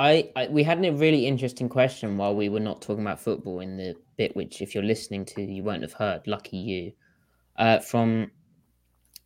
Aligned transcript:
I, 0.00 0.30
I, 0.34 0.48
we 0.48 0.62
had 0.62 0.82
a 0.82 0.92
really 0.92 1.26
interesting 1.26 1.68
question 1.68 2.16
while 2.16 2.34
we 2.34 2.48
were 2.48 2.58
not 2.58 2.80
talking 2.80 3.02
about 3.02 3.20
football 3.20 3.60
in 3.60 3.76
the 3.76 3.94
bit 4.16 4.34
which 4.34 4.62
if 4.62 4.74
you're 4.74 4.82
listening 4.82 5.26
to 5.26 5.42
you 5.42 5.62
won't 5.62 5.82
have 5.82 5.92
heard 5.92 6.26
lucky 6.26 6.56
you 6.56 6.92
uh, 7.56 7.80
from 7.80 8.30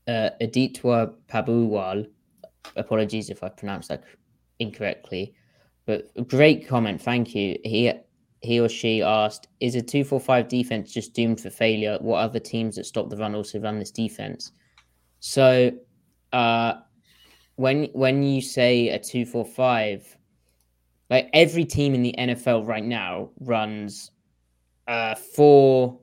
uh, 0.09 0.31
Pabuwal 0.41 2.07
apologies 2.75 3.31
if 3.31 3.45
I 3.45 3.51
pronounced 3.51 3.89
that 3.91 4.03
incorrectly 4.59 5.37
but 5.87 6.11
great 6.27 6.67
comment 6.67 7.01
thank 7.01 7.37
you. 7.37 7.57
He 7.63 7.93
he 8.41 8.59
or 8.59 8.69
she 8.69 9.01
asked 9.01 9.47
is 9.61 9.77
a 9.77 9.81
245 9.81 10.49
defense 10.49 10.93
just 10.93 11.15
doomed 11.15 11.41
for 11.41 11.51
failure? 11.51 11.99
What 12.01 12.19
other 12.19 12.41
teams 12.41 12.75
that 12.75 12.87
stop 12.87 13.11
the 13.11 13.17
run 13.17 13.37
also 13.37 13.61
run 13.61 13.79
this 13.79 13.93
defense? 13.93 14.51
So 15.21 15.71
uh 16.33 16.75
when 17.55 17.85
when 17.93 18.25
you 18.25 18.41
say 18.41 18.89
a 18.89 18.99
245 18.99 20.17
like 21.11 21.29
every 21.33 21.65
team 21.65 21.95
in 21.95 22.03
the 22.03 22.15
NFL 22.19 22.67
right 22.67 22.85
now 22.85 23.31
runs 23.41 24.11
uh 24.89 25.15
four 25.15 25.99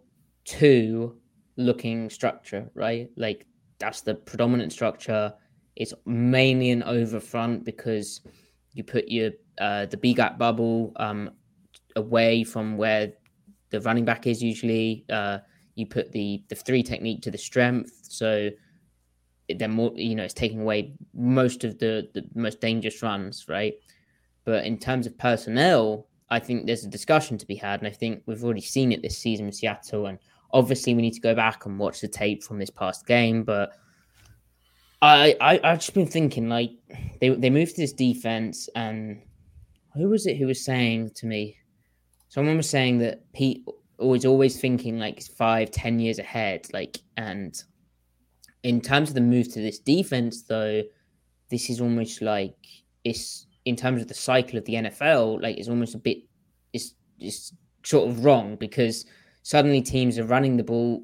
two 0.45 1.17
looking 1.57 2.09
structure, 2.09 2.69
right? 2.73 3.09
Like 3.16 3.45
that's 3.79 4.01
the 4.01 4.16
predominant 4.16 4.72
structure. 4.72 5.34
It's 5.75 5.94
mainly 6.06 6.72
an 6.72 6.84
over 6.84 7.19
front 7.19 7.63
because 7.66 8.22
you 8.73 8.84
put 8.84 9.07
your 9.07 9.31
uh 9.59 9.85
the 9.88 9.97
B 9.97 10.13
gap 10.13 10.38
bubble 10.38 10.94
um 10.97 11.31
away 11.95 12.44
from 12.44 12.78
where 12.78 13.13
the 13.69 13.81
running 13.81 14.06
back 14.06 14.28
is 14.28 14.41
usually. 14.41 15.06
Uh 15.09 15.40
you 15.75 15.85
put 15.85 16.11
the 16.11 16.44
the 16.50 16.56
three 16.56 16.84
technique 16.84 17.22
to 17.22 17.31
the 17.31 17.38
strength. 17.38 17.91
So 18.03 18.50
then 19.50 19.72
more 19.72 19.91
you 19.95 20.16
know 20.16 20.23
it's 20.23 20.34
taking 20.34 20.61
away 20.61 20.94
most 21.13 21.63
of 21.63 21.78
the 21.79 22.09
the 22.13 22.23
most 22.35 22.61
dangerous 22.61 23.01
runs, 23.01 23.47
right? 23.47 23.73
But 24.46 24.66
in 24.66 24.78
terms 24.78 25.06
of 25.06 25.18
personnel, 25.18 26.07
I 26.29 26.40
think 26.40 26.66
there's 26.66 26.85
a 26.85 26.90
discussion 26.90 27.38
to 27.38 27.46
be 27.46 27.56
had. 27.56 27.79
And 27.79 27.88
I 27.88 27.91
think 27.91 28.24
we've 28.25 28.44
already 28.44 28.62
seen 28.62 28.91
it 28.91 29.02
this 29.02 29.18
season 29.18 29.47
in 29.47 29.52
Seattle. 29.52 30.07
And 30.07 30.18
obviously, 30.52 30.94
we 30.94 31.02
need 31.02 31.13
to 31.13 31.22
go 31.22 31.35
back 31.35 31.66
and 31.66 31.78
watch 31.78 32.02
the 32.02 32.07
tape 32.07 32.44
from 32.44 32.57
this 32.57 32.69
past 32.69 33.06
game. 33.06 33.44
But 33.44 33.72
I, 35.02 35.35
I, 35.41 35.59
I've 35.63 35.79
just 35.79 35.94
been 35.94 36.07
thinking, 36.07 36.50
like, 36.50 36.72
they, 37.19 37.29
they 37.29 37.50
moved 37.50 37.75
to 37.75 37.81
this 37.81 37.94
defense. 37.94 38.69
And 38.75 39.22
who 39.94 40.09
was 40.09 40.25
it 40.25 40.38
who 40.38 40.47
was 40.47 40.63
saying 40.63 41.12
to 41.16 41.25
me? 41.25 41.58
Someone 42.29 42.58
was 42.58 42.69
saying 42.69 43.00
that 43.00 43.31
Pete 43.34 43.63
was 44.00 44.25
always 44.25 44.59
thinking 44.59 44.97
like 44.97 45.22
five, 45.22 45.69
ten 45.69 46.00
years 46.00 46.18
ahead. 46.18 46.66
Like, 46.73 46.97
and 47.18 47.62
in 48.63 48.81
terms 48.81 49.09
of 49.09 49.16
the 49.16 49.22
move 49.22 49.52
to 49.53 49.62
this 49.62 49.79
defense, 49.79 50.44
though, 50.44 50.81
this 51.50 51.69
is 51.69 51.81
almost 51.81 52.22
like 52.22 52.56
it's 53.03 53.47
in 53.66 53.75
terms 53.75 54.01
of 54.01 54.07
the 54.07 54.13
cycle 54.13 54.57
of 54.57 54.66
the 54.66 54.73
NFL, 54.73 55.41
like 55.41 55.57
it's 55.57 55.69
almost 55.69 55.95
a 55.95 55.99
bit 55.99 56.17
it's 56.73 56.95
it's 57.19 57.53
sort 57.83 58.09
of 58.09 58.23
wrong 58.25 58.55
because 58.55 59.05
suddenly 59.44 59.81
teams 59.81 60.19
are 60.19 60.23
running 60.23 60.57
the 60.57 60.63
ball 60.63 61.03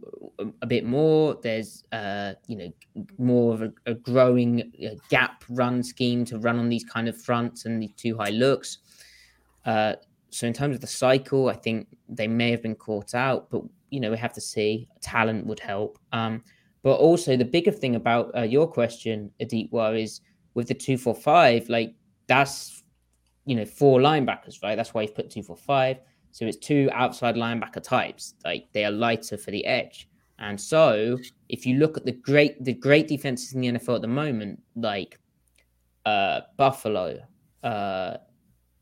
a, 0.61 0.65
bit 0.65 0.85
more. 0.85 1.37
There's 1.41 1.83
uh 1.91 2.33
you 2.47 2.57
know 2.57 3.05
more 3.17 3.53
of 3.53 3.61
a, 3.61 3.73
a 3.85 3.93
growing 3.93 4.71
uh, 4.85 4.95
gap 5.09 5.43
run 5.49 5.83
scheme 5.83 6.25
to 6.25 6.39
run 6.39 6.59
on 6.59 6.69
these 6.69 6.83
kind 6.83 7.07
of 7.07 7.19
fronts 7.19 7.65
and 7.65 7.81
these 7.81 7.93
two 7.97 8.17
high 8.17 8.29
looks. 8.29 8.79
Uh, 9.65 9.93
so 10.29 10.47
in 10.47 10.53
terms 10.53 10.75
of 10.75 10.81
the 10.81 10.87
cycle, 10.87 11.49
I 11.49 11.53
think 11.53 11.87
they 12.09 12.27
may 12.27 12.51
have 12.51 12.61
been 12.61 12.75
caught 12.75 13.15
out, 13.15 13.49
but 13.49 13.61
you 13.89 13.99
know 13.99 14.11
we 14.11 14.17
have 14.17 14.33
to 14.33 14.41
see. 14.41 14.87
Talent 15.01 15.45
would 15.45 15.59
help. 15.59 15.99
Um, 16.11 16.43
but 16.83 16.95
also 16.95 17.35
the 17.35 17.45
bigger 17.45 17.71
thing 17.71 17.95
about 17.95 18.31
uh, 18.35 18.43
your 18.43 18.67
question, 18.67 19.31
Aditwa, 19.41 19.99
is 20.01 20.21
with 20.53 20.67
the 20.67 20.73
two 20.73 20.97
four 20.97 21.15
five, 21.15 21.67
like 21.69 21.93
that's 22.27 22.83
you 23.45 23.55
know 23.55 23.65
four 23.65 23.99
linebackers, 23.99 24.61
right? 24.61 24.75
That's 24.75 24.93
why 24.93 25.03
he's 25.03 25.11
put 25.11 25.29
two 25.29 25.43
for 25.43 25.55
five. 25.55 25.97
So 26.31 26.45
it's 26.45 26.57
two 26.57 26.89
outside 26.93 27.35
linebacker 27.35 27.81
types. 27.81 28.35
Like 28.45 28.67
they 28.73 28.85
are 28.85 28.91
lighter 28.91 29.37
for 29.37 29.51
the 29.51 29.65
edge. 29.65 30.07
And 30.39 30.59
so 30.59 31.17
if 31.49 31.65
you 31.65 31.77
look 31.77 31.97
at 31.97 32.05
the 32.05 32.11
great 32.11 32.63
the 32.63 32.73
great 32.73 33.07
defenses 33.07 33.53
in 33.53 33.61
the 33.61 33.67
NFL 33.69 33.95
at 33.95 34.01
the 34.01 34.07
moment, 34.07 34.61
like 34.75 35.19
uh, 36.05 36.41
Buffalo, 36.57 37.19
uh, 37.63 38.17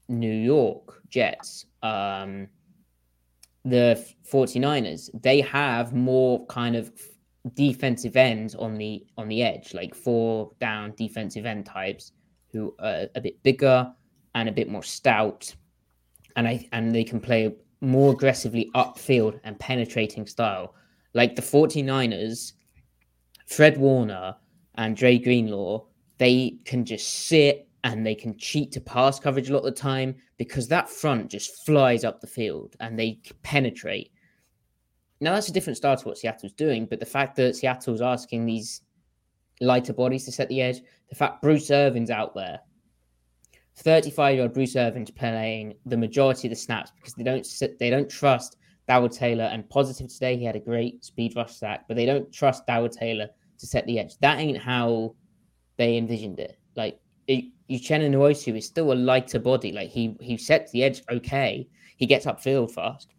New 0.10 0.34
York 0.34 1.02
Jets, 1.10 1.66
um, 1.82 2.48
the 3.64 4.06
49ers, 4.30 5.10
they 5.22 5.42
have 5.42 5.94
more 5.94 6.46
kind 6.48 6.76
of 6.76 6.92
defensive 7.54 8.18
ends 8.18 8.54
on 8.56 8.76
the 8.76 9.06
on 9.18 9.30
the 9.30 9.42
edge, 9.44 9.74
like 9.74 9.96
four 9.96 10.52
down 10.60 10.94
defensive 10.98 11.46
end 11.46 11.66
types 11.66 12.12
who 12.56 12.74
are 12.80 13.08
a 13.16 13.22
bit 13.22 13.42
bigger 13.44 13.92
and 14.34 14.48
a 14.48 14.52
bit 14.52 14.70
more 14.70 14.84
stout, 14.84 15.54
and 16.36 16.48
I 16.48 16.68
and 16.72 16.96
they 16.96 17.04
can 17.04 17.20
play 17.20 17.54
more 17.82 18.14
aggressively 18.14 18.72
upfield 18.76 19.40
and 19.44 19.60
penetrating 19.60 20.26
style. 20.26 20.74
Like 21.14 21.36
the 21.36 21.42
49ers, 21.42 22.54
Fred 23.48 23.78
Warner 23.78 24.36
and 24.76 24.96
Dre 24.96 25.18
Greenlaw, 25.18 25.86
they 26.18 26.58
can 26.66 26.86
just 26.86 27.28
sit 27.28 27.68
and 27.84 28.06
they 28.06 28.16
can 28.16 28.38
cheat 28.38 28.72
to 28.72 28.82
pass 28.82 29.20
coverage 29.20 29.50
a 29.50 29.54
lot 29.54 29.60
of 29.60 29.66
the 29.66 29.72
time 29.72 30.16
because 30.38 30.68
that 30.68 30.90
front 30.90 31.30
just 31.30 31.66
flies 31.66 32.04
up 32.04 32.20
the 32.20 32.28
field 32.28 32.76
and 32.80 32.98
they 32.98 33.20
penetrate. 33.44 34.12
Now 35.22 35.34
that's 35.34 35.50
a 35.50 35.54
different 35.54 35.78
style 35.78 35.96
to 35.96 36.08
what 36.08 36.18
Seattle's 36.18 36.54
doing, 36.54 36.86
but 36.86 37.00
the 37.00 37.06
fact 37.06 37.36
that 37.36 37.56
Seattle's 37.56 38.02
asking 38.02 38.46
these 38.46 38.82
lighter 39.62 39.94
bodies 39.94 40.26
to 40.26 40.32
set 40.32 40.50
the 40.50 40.62
edge. 40.62 40.82
The 41.10 41.16
fact 41.16 41.42
Bruce 41.42 41.72
Irvin's 41.72 42.10
out 42.10 42.36
there, 42.36 42.60
35 43.78 44.36
year 44.36 44.44
old 44.44 44.54
Bruce 44.54 44.76
Irvin's 44.76 45.12
playing 45.12 45.76
the 45.86 45.98
majority 45.98 46.48
of 46.48 46.52
the 46.52 46.56
snaps 46.56 46.92
because 46.96 47.14
they 47.14 47.24
don't 47.24 47.46
sit, 47.46 47.78
they 47.80 47.90
don't 47.90 48.10
trust 48.10 48.58
Darrell 48.88 49.10
Taylor. 49.10 49.46
And 49.46 49.70
positive 49.70 50.12
today, 50.12 50.38
he 50.38 50.46
had 50.46 50.56
a 50.56 50.60
great 50.60 51.04
speed 51.04 51.34
rush 51.36 51.56
sack, 51.56 51.86
but 51.88 51.98
they 51.98 52.06
don't 52.06 52.32
trust 52.32 52.66
Darrell 52.68 52.90
Taylor 52.90 53.30
to 53.58 53.68
set 53.68 53.86
the 53.86 54.00
edge. 54.00 54.18
That 54.20 54.40
ain't 54.40 54.58
how 54.58 55.16
they 55.78 55.98
envisioned 55.98 56.40
it. 56.40 56.58
Like 56.76 57.00
Uchenna 57.28 58.10
Nwosu 58.10 58.58
is 58.58 58.66
still 58.66 58.92
a 58.92 58.96
lighter 58.96 59.40
body. 59.40 59.72
Like 59.72 59.90
he 59.90 60.16
he 60.22 60.38
sets 60.38 60.72
the 60.72 60.84
edge 60.84 61.02
okay. 61.10 61.68
He 61.98 62.06
gets 62.06 62.26
upfield 62.26 62.72
fast, 62.72 63.14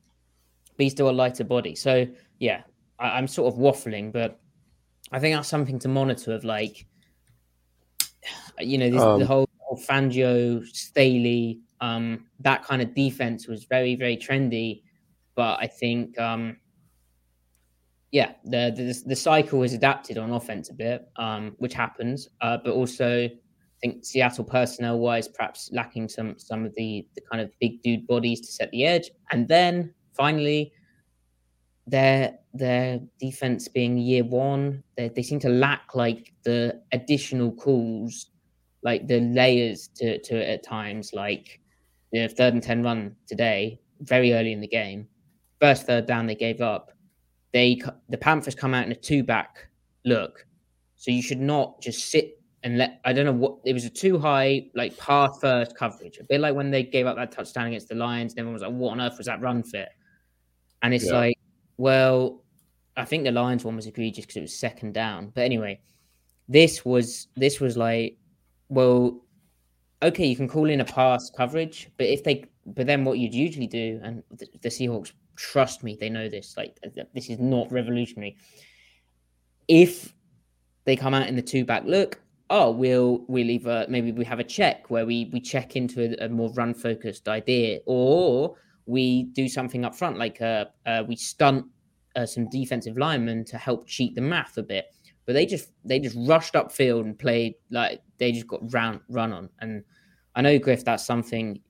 but 0.77 0.85
he's 0.85 0.93
still 0.93 1.11
a 1.11 1.13
lighter 1.13 1.45
body. 1.45 1.75
So 1.75 2.07
yeah, 2.39 2.63
I, 2.99 3.19
am 3.19 3.27
sort 3.27 3.53
of 3.53 3.59
waffling, 3.59 4.13
but 4.13 4.39
I 5.13 5.19
think 5.19 5.37
that's 5.37 5.49
something 5.49 5.79
to 5.81 5.89
monitor. 5.89 6.33
Of 6.33 6.45
like, 6.45 6.87
you 8.59 8.79
know, 8.79 8.91
this, 8.91 9.03
um, 9.03 9.21
the 9.21 9.27
whole, 9.27 9.49
whole 9.59 9.79
Fangio, 9.79 10.67
Staley, 10.67 11.61
um, 11.81 12.27
that 12.41 12.65
kind 12.65 12.83
of 12.83 12.95
defense 12.95 13.47
was 13.47 13.65
very 13.65 13.97
very 13.97 14.17
trendy, 14.17 14.83
but 15.35 15.59
I 15.61 15.67
think 15.67 16.19
um, 16.19 16.57
yeah, 18.13 18.33
the, 18.45 18.73
the 18.75 19.03
the 19.07 19.17
cycle 19.17 19.63
has 19.63 19.73
adapted 19.73 20.19
on 20.19 20.31
offense 20.33 20.71
a 20.71 20.75
bit, 20.75 21.09
um, 21.17 21.55
which 21.59 21.75
happens, 21.75 22.29
uh, 22.41 22.57
but 22.65 22.73
also 22.73 23.27
I 23.27 23.79
think 23.83 24.05
Seattle 24.05 24.45
personnel 24.45 24.99
wise, 24.99 25.29
perhaps 25.29 25.71
lacking 25.73 26.09
some 26.09 26.39
some 26.39 26.65
of 26.65 26.75
the 26.77 27.07
the 27.15 27.21
kind 27.31 27.43
of 27.43 27.51
big 27.61 27.83
dude 27.83 28.07
bodies 28.07 28.41
to 28.41 28.53
set 28.53 28.71
the 28.71 28.85
edge, 28.87 29.11
and 29.33 29.47
then 29.49 29.93
finally 30.15 30.73
their 31.87 32.39
their 32.57 33.01
defense 33.21 33.69
being 33.69 33.99
year 33.99 34.25
one, 34.25 34.83
they, 34.97 35.09
they 35.09 35.23
seem 35.23 35.39
to 35.41 35.49
lack 35.49 35.95
like 35.95 36.33
the 36.45 36.81
additional 36.93 37.53
calls, 37.53 38.31
like 38.83 39.07
the 39.07 39.21
layers 39.21 39.89
to 39.97 40.19
to 40.19 40.37
it 40.37 40.49
at 40.49 40.63
times, 40.63 41.13
like 41.13 41.61
the 42.13 42.29
third 42.29 42.55
and 42.55 42.63
ten 42.63 42.83
run 42.83 43.17
today, 43.27 43.81
very 44.01 44.33
early 44.33 44.53
in 44.53 44.61
the 44.61 44.69
game, 44.69 45.09
first 45.61 45.87
third 45.87 46.07
down 46.07 46.27
they 46.27 46.35
gave 46.35 46.61
up 46.61 46.93
they 47.57 47.81
the 48.11 48.19
Panthers 48.19 48.55
come 48.55 48.75
out 48.75 48.85
in 48.85 48.93
a 48.93 48.95
two 48.95 49.23
back 49.23 49.69
look, 50.05 50.47
so 50.97 51.11
you 51.11 51.23
should 51.23 51.41
not 51.41 51.81
just 51.81 52.11
sit 52.11 52.39
and 52.63 52.77
let. 52.77 53.01
I 53.07 53.15
don't 53.15 53.25
know 53.25 53.33
what 53.33 53.59
it 53.65 53.73
was 53.73 53.87
a 53.87 53.91
too 53.91 54.19
high 54.19 54.67
like 54.75 54.95
pass 54.99 55.39
first 55.41 55.75
coverage, 55.75 56.19
a 56.19 56.25
bit 56.25 56.41
like 56.41 56.55
when 56.55 56.71
they 56.71 56.83
gave 56.83 57.07
up 57.07 57.17
that 57.17 57.33
touchdown 57.33 57.69
against 57.69 57.89
the 57.89 57.95
Lions. 57.95 58.33
And 58.33 58.41
everyone 58.41 58.53
was 58.53 58.63
like, 58.63 58.73
"What 58.73 58.91
on 58.91 59.01
earth 59.01 59.17
was 59.17 59.27
that 59.27 59.41
run 59.41 59.63
fit?" 59.63 59.89
And 60.83 60.93
it's 60.93 61.07
yeah. 61.07 61.15
like, 61.15 61.39
well, 61.79 62.43
I 62.97 63.05
think 63.05 63.25
the 63.25 63.33
Lions 63.33 63.65
one 63.65 63.77
was 63.77 63.87
egregious 63.87 64.25
because 64.25 64.37
it 64.37 64.43
was 64.43 64.59
second 64.59 64.95
down. 64.95 65.33
But 65.35 65.43
anyway, 65.43 65.81
this 66.49 66.85
was 66.85 67.29
this 67.37 67.61
was 67.61 67.77
like, 67.77 68.17
well, 68.69 69.23
okay, 70.03 70.27
you 70.27 70.37
can 70.37 70.49
call 70.49 70.71
in 70.71 70.81
a 70.81 70.85
pass 70.85 71.31
coverage, 71.31 71.91
but 71.99 72.07
if 72.07 72.25
they, 72.25 72.45
but 72.67 72.87
then 72.87 73.05
what 73.05 73.19
you'd 73.19 73.35
usually 73.35 73.67
do, 73.67 74.01
and 74.03 74.23
the, 74.31 74.47
the 74.63 74.69
Seahawks 74.69 75.13
Trust 75.37 75.83
me, 75.85 75.97
they 76.01 76.09
know 76.09 76.29
this. 76.29 76.57
Like 76.57 76.79
this 77.15 77.29
is 77.29 77.39
not 77.39 77.71
revolutionary. 77.71 78.37
If 79.69 80.15
they 80.85 80.97
come 80.97 81.15
out 81.15 81.29
in 81.29 81.37
the 81.37 81.43
two 81.43 81.65
back 81.65 81.85
look, 81.85 82.21
oh, 82.49 82.71
we'll 82.71 83.25
we'll 83.29 83.51
either 83.51 83.87
maybe 83.89 84.13
we 84.13 84.25
have 84.25 84.41
a 84.41 84.45
check 84.45 84.91
where 84.91 85.05
we 85.05 85.29
we 85.33 85.41
check 85.41 85.77
into 85.77 86.17
a, 86.23 86.27
a 86.27 86.29
more 86.29 86.51
run 86.55 86.73
focused 86.73 87.29
idea, 87.29 87.81
or 87.85 88.57
we 88.87 89.25
do 89.25 89.47
something 89.49 89.85
up 89.85 89.95
front, 89.95 90.17
like 90.17 90.41
uh, 90.41 90.65
uh 90.87 91.05
we 91.07 91.17
stunt 91.17 91.67
uh, 92.17 92.27
some 92.27 92.49
defensive 92.49 92.97
linemen 92.97 93.45
to 93.45 93.59
help 93.59 93.87
cheat 93.87 94.15
the 94.15 94.21
math 94.21 94.57
a 94.59 94.63
bit. 94.63 94.87
But 95.27 95.35
they 95.35 95.47
just 95.47 95.71
they 95.85 95.99
just 95.99 96.17
rushed 96.29 96.55
upfield 96.55 97.03
and 97.03 97.19
played 97.19 97.55
like 97.71 98.01
they 98.19 98.33
just 98.33 98.47
got 98.47 98.73
round 98.73 99.01
run 99.09 99.33
on. 99.33 99.51
And 99.61 99.85
I 100.35 100.43
know 100.43 100.59
Griff, 100.59 100.85
that's 100.85 101.05
something 101.05 101.61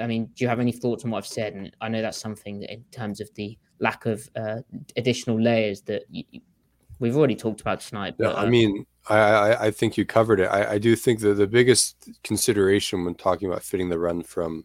I 0.00 0.06
mean, 0.06 0.26
do 0.26 0.44
you 0.44 0.48
have 0.48 0.60
any 0.60 0.72
thoughts 0.72 1.04
on 1.04 1.10
what 1.10 1.18
I've 1.18 1.26
said? 1.26 1.54
And 1.54 1.74
I 1.80 1.88
know 1.88 2.02
that's 2.02 2.18
something 2.18 2.60
that 2.60 2.72
in 2.72 2.84
terms 2.90 3.20
of 3.20 3.32
the 3.34 3.58
lack 3.80 4.06
of 4.06 4.28
uh, 4.36 4.58
additional 4.96 5.40
layers 5.40 5.80
that 5.82 6.04
you, 6.10 6.24
we've 6.98 7.16
already 7.16 7.34
talked 7.34 7.60
about 7.60 7.80
tonight. 7.80 8.14
But, 8.18 8.32
yeah, 8.32 8.40
I 8.40 8.46
uh, 8.46 8.50
mean, 8.50 8.86
I, 9.08 9.66
I 9.66 9.70
think 9.70 9.96
you 9.96 10.04
covered 10.04 10.40
it. 10.40 10.46
I, 10.46 10.72
I 10.72 10.78
do 10.78 10.94
think 10.94 11.20
that 11.20 11.34
the 11.34 11.46
biggest 11.46 12.08
consideration 12.22 13.04
when 13.04 13.14
talking 13.14 13.48
about 13.48 13.62
fitting 13.62 13.88
the 13.88 13.98
run 13.98 14.22
from 14.22 14.64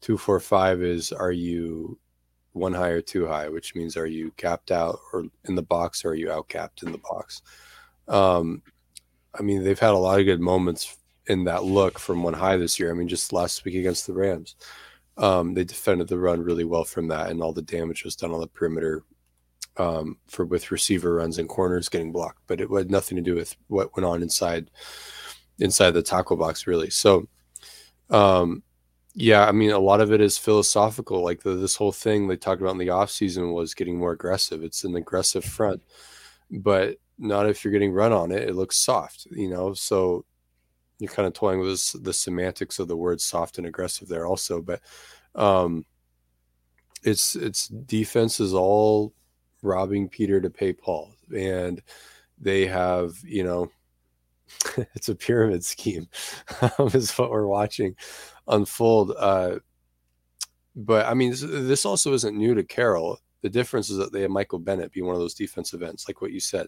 two, 0.00 0.18
four, 0.18 0.40
five 0.40 0.82
is 0.82 1.12
are 1.12 1.32
you 1.32 1.98
one 2.52 2.74
high 2.74 2.90
or 2.90 3.00
two 3.00 3.26
high, 3.26 3.48
which 3.48 3.74
means 3.74 3.96
are 3.96 4.06
you 4.06 4.30
capped 4.36 4.70
out 4.70 4.98
or 5.12 5.24
in 5.44 5.54
the 5.54 5.62
box 5.62 6.04
or 6.04 6.10
are 6.10 6.14
you 6.14 6.30
out 6.30 6.48
capped 6.48 6.82
in 6.82 6.92
the 6.92 6.98
box? 6.98 7.42
Um, 8.08 8.62
I 9.38 9.42
mean, 9.42 9.64
they've 9.64 9.78
had 9.78 9.92
a 9.92 9.98
lot 9.98 10.20
of 10.20 10.26
good 10.26 10.40
moments 10.40 10.98
in 11.26 11.44
that 11.44 11.64
look 11.64 11.98
from 11.98 12.22
one 12.22 12.34
high 12.34 12.56
this 12.56 12.78
year. 12.78 12.90
I 12.90 12.94
mean, 12.94 13.08
just 13.08 13.32
last 13.32 13.64
week 13.64 13.76
against 13.76 14.06
the 14.06 14.12
Rams, 14.12 14.56
um, 15.16 15.54
they 15.54 15.64
defended 15.64 16.08
the 16.08 16.18
run 16.18 16.42
really 16.42 16.64
well 16.64 16.84
from 16.84 17.08
that, 17.08 17.30
and 17.30 17.42
all 17.42 17.52
the 17.52 17.62
damage 17.62 18.04
was 18.04 18.16
done 18.16 18.32
on 18.32 18.40
the 18.40 18.46
perimeter 18.46 19.04
um, 19.76 20.18
for 20.26 20.44
with 20.44 20.70
receiver 20.70 21.14
runs 21.14 21.38
and 21.38 21.48
corners 21.48 21.88
getting 21.88 22.12
blocked. 22.12 22.40
But 22.46 22.60
it 22.60 22.70
had 22.70 22.90
nothing 22.90 23.16
to 23.16 23.22
do 23.22 23.34
with 23.34 23.56
what 23.68 23.94
went 23.96 24.06
on 24.06 24.22
inside 24.22 24.70
inside 25.58 25.92
the 25.92 26.02
tackle 26.02 26.36
box, 26.36 26.66
really. 26.66 26.90
So, 26.90 27.28
um, 28.10 28.62
yeah, 29.14 29.46
I 29.46 29.52
mean, 29.52 29.70
a 29.70 29.78
lot 29.78 30.00
of 30.00 30.12
it 30.12 30.20
is 30.20 30.38
philosophical. 30.38 31.22
Like 31.22 31.42
the, 31.42 31.54
this 31.54 31.76
whole 31.76 31.92
thing 31.92 32.26
they 32.26 32.36
talked 32.36 32.60
about 32.60 32.72
in 32.72 32.78
the 32.78 32.90
off 32.90 33.10
season 33.10 33.52
was 33.52 33.74
getting 33.74 33.98
more 33.98 34.12
aggressive. 34.12 34.62
It's 34.62 34.84
an 34.84 34.96
aggressive 34.96 35.44
front, 35.44 35.82
but 36.50 36.96
not 37.18 37.48
if 37.48 37.64
you're 37.64 37.72
getting 37.72 37.92
run 37.92 38.12
on 38.12 38.32
it. 38.32 38.48
It 38.48 38.54
looks 38.54 38.76
soft, 38.76 39.26
you 39.30 39.48
know. 39.48 39.74
So 39.74 40.24
you're 41.02 41.10
kind 41.10 41.26
of 41.26 41.34
toying 41.34 41.58
with 41.58 42.04
the 42.04 42.12
semantics 42.12 42.78
of 42.78 42.86
the 42.86 42.96
word 42.96 43.20
soft 43.20 43.58
and 43.58 43.66
aggressive 43.66 44.06
there 44.06 44.24
also 44.24 44.62
but 44.62 44.80
um 45.34 45.84
it's 47.02 47.34
it's 47.34 47.66
defense 47.66 48.38
is 48.38 48.54
all 48.54 49.12
robbing 49.62 50.08
peter 50.08 50.40
to 50.40 50.48
pay 50.48 50.72
paul 50.72 51.12
and 51.36 51.82
they 52.40 52.66
have 52.66 53.16
you 53.24 53.42
know 53.42 53.68
it's 54.94 55.08
a 55.08 55.14
pyramid 55.14 55.64
scheme 55.64 56.08
is 56.94 57.16
what 57.18 57.30
we're 57.30 57.46
watching 57.46 57.94
unfold 58.48 59.12
uh 59.18 59.56
but 60.74 61.06
i 61.06 61.14
mean 61.14 61.30
this, 61.30 61.40
this 61.42 61.84
also 61.84 62.12
isn't 62.12 62.36
new 62.36 62.54
to 62.54 62.62
carroll 62.62 63.18
the 63.42 63.50
difference 63.50 63.90
is 63.90 63.96
that 63.96 64.12
they 64.12 64.22
have 64.22 64.30
michael 64.30 64.58
bennett 64.58 64.92
be 64.92 65.02
one 65.02 65.14
of 65.14 65.20
those 65.20 65.34
defensive 65.34 65.82
ends 65.82 66.06
like 66.08 66.20
what 66.20 66.32
you 66.32 66.40
said 66.40 66.66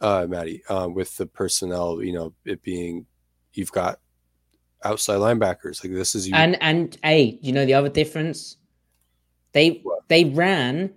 uh 0.00 0.26
maddie 0.28 0.62
uh, 0.68 0.88
with 0.88 1.16
the 1.16 1.26
personnel 1.26 2.02
you 2.02 2.12
know 2.12 2.32
it 2.44 2.62
being 2.62 3.06
you've 3.52 3.72
got 3.72 3.98
outside 4.84 5.16
linebackers. 5.16 5.82
Like 5.82 5.92
this 5.92 6.14
is 6.14 6.28
you. 6.28 6.34
And 6.34 6.60
and 6.62 6.96
hey, 7.02 7.38
you 7.42 7.52
know 7.52 7.64
the 7.64 7.74
other 7.74 7.88
difference? 7.88 8.56
They 9.52 9.80
what? 9.82 10.08
they 10.08 10.26
ran 10.26 10.92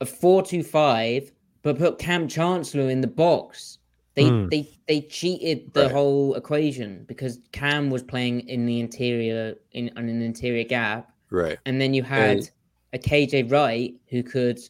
a 0.00 0.06
four 0.06 0.42
two 0.42 0.62
five, 0.62 1.32
but 1.62 1.78
put 1.78 1.98
Kam 1.98 2.28
Chancellor 2.28 2.90
in 2.90 3.00
the 3.00 3.06
box. 3.06 3.78
They 4.14 4.24
mm. 4.24 4.50
they 4.50 4.68
they 4.86 5.00
cheated 5.02 5.72
the 5.72 5.84
right. 5.84 5.92
whole 5.92 6.34
equation 6.34 7.04
because 7.08 7.38
Kam 7.52 7.88
was 7.88 8.02
playing 8.02 8.40
in 8.48 8.66
the 8.66 8.80
interior 8.80 9.54
in 9.72 9.90
on 9.96 10.08
an 10.08 10.20
interior 10.20 10.64
gap. 10.64 11.12
Right. 11.30 11.58
And 11.64 11.80
then 11.80 11.94
you 11.94 12.02
had 12.02 12.38
and... 12.38 12.50
a 12.92 12.98
KJ 12.98 13.50
Wright 13.50 13.94
who 14.08 14.22
could 14.22 14.60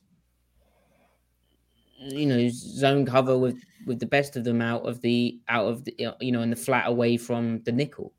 you 1.99 2.27
know 2.27 2.49
zone 2.51 3.05
cover 3.05 3.37
with 3.37 3.59
with 3.87 3.99
the 3.99 4.07
best 4.07 4.37
of 4.37 4.45
them 4.45 4.61
out 4.61 4.83
of 4.83 5.01
the 5.01 5.41
out 5.49 5.67
of 5.67 5.85
the 5.85 5.95
you 6.21 6.33
know 6.33 6.43
in 6.43 6.51
the 6.51 6.57
flat 6.57 6.87
away 6.87 7.17
from 7.17 7.63
the 7.65 7.73
nickel. 7.73 8.13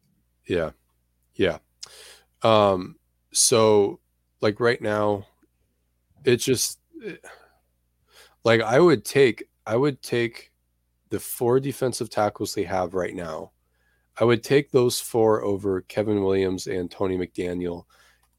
Yeah, 0.46 0.72
yeah. 1.36 1.60
Um, 2.42 2.98
so 3.32 4.00
like 4.42 4.60
right 4.60 4.82
now, 4.82 5.26
it's 6.26 6.44
just 6.44 6.80
like 8.44 8.62
I 8.62 8.80
would 8.80 9.06
take 9.06 9.50
I 9.66 9.76
would 9.76 10.02
take 10.02 10.52
the 11.14 11.20
four 11.20 11.60
defensive 11.60 12.10
tackles 12.10 12.56
they 12.56 12.64
have 12.64 12.96
right 12.96 13.14
now. 13.14 13.52
I 14.20 14.24
would 14.26 14.44
take 14.44 14.72
those 14.72 15.00
four 15.00 15.44
over 15.44 15.82
Kevin 15.82 16.24
Williams 16.24 16.66
and 16.66 16.90
Tony 16.90 17.18
McDaniel, 17.18 17.86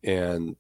and 0.02 0.57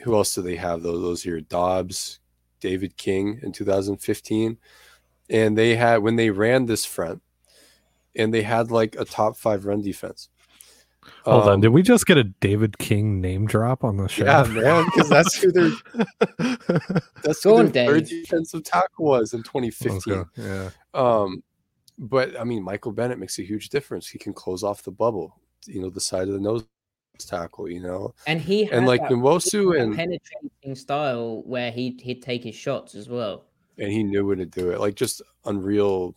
who 0.00 0.14
else 0.14 0.34
do 0.34 0.42
they 0.42 0.56
have? 0.56 0.82
Those 0.82 1.00
those 1.00 1.22
here 1.22 1.40
Dobbs, 1.40 2.20
David 2.60 2.96
King 2.96 3.40
in 3.42 3.52
2015 3.52 4.58
and 5.30 5.56
they 5.56 5.76
had 5.76 5.98
when 5.98 6.16
they 6.16 6.30
ran 6.30 6.66
this 6.66 6.84
front, 6.84 7.22
and 8.14 8.32
they 8.32 8.42
had 8.42 8.70
like 8.70 8.96
a 8.98 9.04
top 9.04 9.36
five 9.36 9.64
run 9.64 9.80
defense. 9.80 10.28
Hold 11.24 11.44
um, 11.44 11.48
on, 11.48 11.60
did 11.60 11.68
we 11.68 11.82
just 11.82 12.06
get 12.06 12.16
a 12.16 12.24
David 12.24 12.78
King 12.78 13.20
name 13.20 13.46
drop 13.46 13.84
on 13.84 13.96
the 13.96 14.08
show? 14.08 14.24
Yeah, 14.24 14.44
man, 14.44 14.84
because 14.86 15.08
that's 15.08 15.36
who 15.36 15.52
their 15.52 15.70
that's 17.22 17.42
who 17.42 17.68
their 17.68 17.86
third 17.86 18.06
defensive 18.06 18.64
tackle 18.64 19.04
was 19.04 19.34
in 19.34 19.42
2015. 19.42 20.14
Okay. 20.14 20.30
Yeah. 20.36 20.70
Um, 20.92 21.42
but 21.98 22.38
I 22.38 22.44
mean, 22.44 22.62
Michael 22.62 22.92
Bennett 22.92 23.18
makes 23.18 23.38
a 23.38 23.42
huge 23.42 23.68
difference. 23.68 24.08
He 24.08 24.18
can 24.18 24.32
close 24.32 24.62
off 24.62 24.82
the 24.82 24.90
bubble, 24.90 25.40
you 25.66 25.80
know, 25.80 25.90
the 25.90 26.00
side 26.00 26.28
of 26.28 26.34
the 26.34 26.40
nose 26.40 26.64
tackle, 27.18 27.70
you 27.70 27.80
know. 27.80 28.14
And 28.26 28.40
he 28.40 28.70
and 28.70 28.86
like 28.86 29.02
Nwosu 29.02 29.80
and 29.80 29.94
penetrating 29.94 30.74
style 30.74 31.42
where 31.44 31.70
he 31.70 31.98
he'd 32.02 32.22
take 32.22 32.44
his 32.44 32.54
shots 32.54 32.94
as 32.94 33.08
well 33.08 33.44
and 33.78 33.90
he 33.90 34.02
knew 34.02 34.26
when 34.26 34.38
to 34.38 34.46
do 34.46 34.70
it. 34.70 34.80
Like 34.80 34.94
just 34.94 35.22
unreal. 35.44 36.14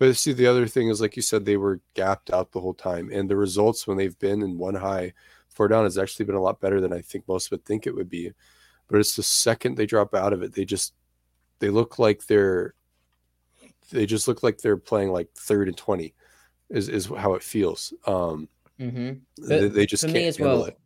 But 0.00 0.16
see, 0.16 0.32
the 0.32 0.48
other 0.48 0.66
thing 0.66 0.88
is, 0.88 1.00
like 1.02 1.14
you 1.16 1.22
said, 1.22 1.44
they 1.44 1.58
were 1.58 1.82
gapped 1.94 2.32
out 2.32 2.52
the 2.52 2.60
whole 2.60 2.74
time, 2.74 3.10
and 3.12 3.30
the 3.30 3.36
results 3.36 3.86
when 3.86 3.98
they've 3.98 4.18
been 4.18 4.42
in 4.42 4.58
one 4.58 4.76
high, 4.76 5.12
four 5.50 5.68
down 5.68 5.84
has 5.84 5.98
actually 5.98 6.26
been 6.26 6.36
a 6.36 6.42
lot 6.42 6.60
better 6.60 6.80
than 6.80 6.92
I 6.92 7.02
think 7.02 7.28
most 7.28 7.52
would 7.52 7.66
think 7.66 7.86
it 7.86 7.94
would 7.94 8.10
be. 8.10 8.32
But 8.88 9.00
it's 9.00 9.16
the 9.16 9.22
second 9.22 9.76
they 9.76 9.86
drop 9.86 10.14
out 10.14 10.32
of 10.32 10.42
it, 10.42 10.54
they 10.54 10.64
just 10.64 10.94
they 11.60 11.70
look 11.70 11.98
like 11.98 12.26
they're 12.26 12.74
they 13.92 14.06
just 14.06 14.28
look 14.28 14.42
like 14.42 14.58
they're 14.58 14.76
playing 14.76 15.10
like 15.12 15.28
third 15.34 15.68
and 15.68 15.76
twenty, 15.76 16.14
is 16.70 16.88
is 16.88 17.06
how 17.06 17.34
it 17.34 17.42
feels. 17.42 17.92
Um, 18.06 18.48
hmm 18.78 19.12
they, 19.38 19.68
they 19.68 19.86
just 19.86 20.02
for 20.02 20.08
can't 20.08 20.16
me 20.16 20.28
as 20.28 20.38
well, 20.38 20.64
it. 20.64 20.78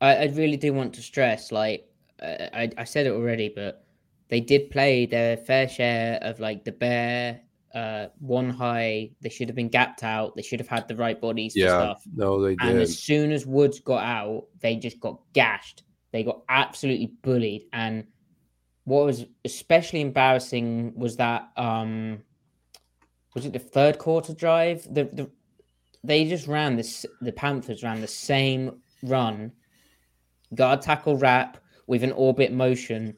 I, 0.00 0.16
I 0.16 0.24
really 0.26 0.56
do 0.56 0.72
want 0.72 0.94
to 0.94 1.02
stress, 1.02 1.52
like 1.52 1.86
I, 2.22 2.70
I 2.78 2.84
said 2.84 3.06
it 3.06 3.12
already, 3.12 3.50
but 3.54 3.84
they 4.28 4.40
did 4.40 4.70
play 4.70 5.06
their 5.06 5.36
fair 5.36 5.68
share 5.68 6.18
of 6.22 6.40
like 6.40 6.64
the 6.64 6.72
bear, 6.72 7.40
uh, 7.74 8.06
one 8.18 8.50
high. 8.50 9.10
They 9.20 9.28
should 9.28 9.48
have 9.48 9.56
been 9.56 9.68
gapped 9.68 10.02
out. 10.02 10.36
They 10.36 10.42
should 10.42 10.60
have 10.60 10.68
had 10.68 10.88
the 10.88 10.96
right 10.96 11.20
bodies 11.20 11.54
Yeah, 11.56 11.68
stuff. 11.68 12.02
no, 12.14 12.42
they 12.42 12.56
did. 12.56 12.68
And 12.68 12.78
as 12.80 12.98
soon 12.98 13.32
as 13.32 13.46
Woods 13.46 13.80
got 13.80 14.02
out, 14.04 14.44
they 14.60 14.76
just 14.76 15.00
got 15.00 15.20
gashed. 15.32 15.84
They 16.12 16.22
got 16.22 16.42
absolutely 16.48 17.12
bullied. 17.22 17.64
And 17.72 18.06
what 18.84 19.06
was 19.06 19.24
especially 19.44 20.00
embarrassing 20.00 20.92
was 20.96 21.16
that 21.16 21.48
um 21.56 22.22
was 23.34 23.46
it 23.46 23.52
the 23.52 23.58
third 23.58 23.98
quarter 23.98 24.34
drive? 24.34 24.82
The 24.92 25.04
the 25.04 25.30
they 26.04 26.28
just 26.28 26.46
ran 26.48 26.76
this 26.76 27.06
the 27.20 27.32
Panthers 27.32 27.82
ran 27.82 28.00
the 28.00 28.08
same 28.08 28.82
run, 29.02 29.52
guard 30.54 30.82
tackle 30.82 31.16
wrap 31.16 31.58
with 31.86 32.02
an 32.02 32.12
orbit 32.12 32.52
motion 32.52 33.16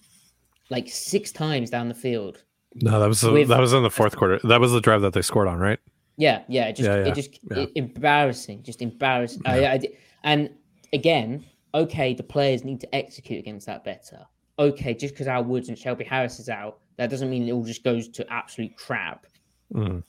like 0.70 0.88
six 0.88 1.32
times 1.32 1.70
down 1.70 1.88
the 1.88 1.94
field. 1.94 2.44
No, 2.76 2.98
that 3.00 3.06
was 3.08 3.20
the, 3.20 3.30
With- 3.30 3.48
that 3.48 3.60
was 3.60 3.72
in 3.72 3.82
the 3.82 3.90
fourth 3.90 4.16
quarter. 4.16 4.40
That 4.44 4.60
was 4.60 4.72
the 4.72 4.80
drive 4.80 5.02
that 5.02 5.12
they 5.12 5.22
scored 5.22 5.48
on, 5.48 5.58
right? 5.58 5.78
Yeah, 6.16 6.42
yeah, 6.48 6.70
just 6.72 6.88
Yeah, 6.88 6.96
yeah, 6.96 7.08
it 7.08 7.14
just 7.14 7.38
yeah. 7.50 7.58
it- 7.58 7.72
embarrassing, 7.74 8.62
just 8.62 8.82
embarrassing. 8.82 9.42
I, 9.46 9.66
I 9.66 9.80
and 10.22 10.50
again, 10.92 11.44
okay, 11.74 12.14
the 12.14 12.22
players 12.22 12.64
need 12.64 12.80
to 12.80 12.94
execute 12.94 13.38
against 13.38 13.66
that 13.66 13.84
better. 13.84 14.20
Okay, 14.58 14.94
just 14.94 15.14
because 15.14 15.26
our 15.26 15.42
Woods 15.42 15.68
and 15.68 15.78
Shelby 15.78 16.04
Harris 16.04 16.38
is 16.38 16.48
out, 16.48 16.78
that 16.96 17.10
doesn't 17.10 17.28
mean 17.28 17.48
it 17.48 17.52
all 17.52 17.64
just 17.64 17.82
goes 17.82 18.08
to 18.10 18.32
absolute 18.32 18.76
crap. 18.76 19.26
Mm. 19.72 20.02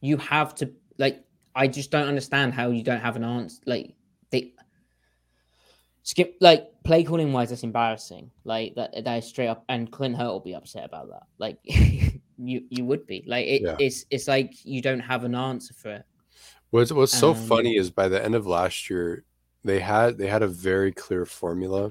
You 0.00 0.16
have 0.18 0.54
to 0.56 0.72
like. 0.98 1.24
I 1.54 1.66
just 1.68 1.90
don't 1.90 2.06
understand 2.08 2.54
how 2.54 2.70
you 2.70 2.82
don't 2.82 3.00
have 3.00 3.16
an 3.16 3.24
answer. 3.24 3.60
Like 3.66 3.94
they 4.30 4.52
skip 6.02 6.36
like 6.40 6.68
play 6.88 7.04
calling 7.04 7.32
wise, 7.34 7.50
that's 7.50 7.62
embarrassing. 7.64 8.30
Like 8.44 8.74
that 8.76 9.04
that 9.04 9.16
is 9.18 9.26
straight 9.26 9.48
up, 9.48 9.62
and 9.68 9.92
Clint 9.92 10.16
Hurtt 10.16 10.32
will 10.32 10.40
be 10.40 10.54
upset 10.54 10.84
about 10.86 11.08
that. 11.10 11.24
Like 11.38 11.58
you 12.38 12.64
you 12.70 12.84
would 12.86 13.06
be 13.06 13.22
like 13.26 13.46
it, 13.46 13.62
Yeah. 13.62 13.76
it's 13.78 14.06
it's 14.10 14.26
like 14.26 14.64
you 14.64 14.80
don't 14.80 15.00
have 15.00 15.24
an 15.24 15.34
answer 15.34 15.74
for 15.74 15.90
it. 15.92 16.04
What's 16.70 16.90
what's 16.92 17.12
so 17.12 17.30
Um, 17.30 17.36
funny 17.36 17.76
is 17.76 17.90
by 17.90 18.08
the 18.08 18.22
end 18.24 18.34
of 18.34 18.46
last 18.46 18.88
year, 18.90 19.24
they 19.64 19.80
had 19.80 20.16
they 20.18 20.28
had 20.28 20.42
a 20.42 20.48
very 20.48 20.90
clear 20.92 21.26
formula 21.26 21.90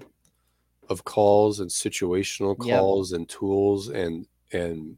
of 0.89 1.04
calls 1.04 1.60
and 1.60 1.70
situational 1.70 2.56
Yep. 2.66 2.80
calls 2.80 3.12
and 3.13 3.30
tools 3.30 3.89
and 3.89 4.25
and 4.51 4.98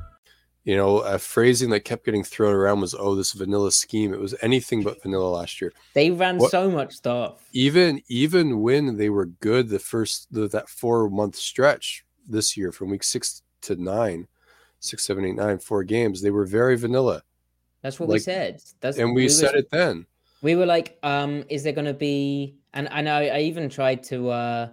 You 0.63 0.75
know 0.77 0.99
a 0.99 1.17
phrasing 1.17 1.69
that 1.71 1.81
kept 1.81 2.05
getting 2.05 2.23
thrown 2.23 2.53
around 2.53 2.81
was 2.81 2.93
oh 2.93 3.15
this 3.15 3.31
vanilla 3.33 3.71
scheme. 3.71 4.13
It 4.13 4.19
was 4.19 4.35
anything 4.41 4.83
but 4.83 5.01
vanilla 5.01 5.29
last 5.29 5.59
year. 5.61 5.73
They 5.93 6.11
ran 6.11 6.37
What- 6.37 6.51
so 6.51 6.69
much 6.69 6.93
stuff. 6.93 7.43
Even 7.53 8.01
even 8.07 8.61
when 8.61 8.97
they 8.97 9.09
were 9.09 9.25
good 9.25 9.69
the 9.69 9.79
first 9.79 10.27
the, 10.31 10.47
that 10.49 10.69
four 10.69 11.09
month 11.09 11.35
stretch 11.35 12.05
this 12.27 12.55
year 12.55 12.71
from 12.71 12.89
week 12.89 13.03
six 13.03 13.41
to 13.61 13.75
nine, 13.75 14.27
six 14.79 15.03
seven 15.03 15.25
eight 15.25 15.35
nine 15.35 15.57
four 15.59 15.83
games 15.83 16.21
they 16.21 16.31
were 16.31 16.45
very 16.45 16.77
vanilla 16.77 17.23
That's 17.81 17.99
what 17.99 18.09
we 18.09 18.19
said. 18.19 18.61
That's 18.79 18.97
and 18.97 19.15
we, 19.15 19.23
were- 19.23 19.29
said 19.29 19.55
it 19.55 19.69
then. 19.71 20.05
We 20.43 20.55
were 20.55 20.65
like, 20.65 20.97
um, 21.03 21.43
is 21.49 21.61
there 21.63 21.73
going 21.73 21.85
to 21.85 21.93
be? 21.93 22.55
And 22.73 22.87
I 22.89 23.27
I 23.27 23.39
even 23.41 23.69
tried 23.69 24.03
to. 24.05 24.29
uh 24.29 24.69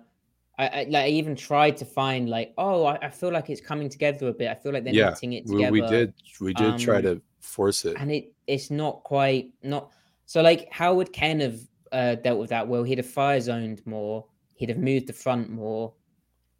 I, 0.59 0.67
I 0.69 0.85
like 0.91 1.05
I 1.05 1.09
even 1.09 1.37
tried 1.37 1.77
to 1.79 1.85
find 1.85 2.29
like, 2.29 2.53
oh, 2.59 2.85
I, 2.85 2.99
I 3.03 3.11
feel 3.11 3.31
like 3.33 3.49
it's 3.49 3.61
coming 3.61 3.88
together 3.88 4.29
a 4.29 4.33
bit. 4.33 4.49
I 4.50 4.55
feel 4.55 4.73
like 4.73 4.85
they're 4.85 4.93
Yeah, 4.95 5.11
knitting 5.11 5.33
it 5.35 5.45
We, 5.47 5.53
together. 5.57 5.73
we 5.73 5.81
did 5.83 6.15
we 6.41 6.53
did 6.55 6.79
try 6.79 6.97
Um, 6.97 7.03
to 7.05 7.23
force 7.41 7.85
it. 7.85 7.97
and 7.99 8.11
it 8.11 8.33
it's 8.47 8.71
not 8.71 9.03
quite 9.05 9.53
not 9.62 9.91
so 10.27 10.43
like 10.43 10.69
how 10.73 10.93
would 10.95 11.12
ken 11.12 11.41
have 11.41 11.59
uh, 11.93 12.15
dealt 12.17 12.38
with 12.38 12.50
that 12.50 12.67
well 12.69 12.83
he'd 12.83 12.99
have 12.99 13.07
fire 13.07 13.41
zoned 13.41 13.81
more 13.87 14.27
he'd 14.57 14.69
have 14.69 14.79
moved 14.79 15.07
the 15.07 15.12
front 15.12 15.49
more 15.49 15.95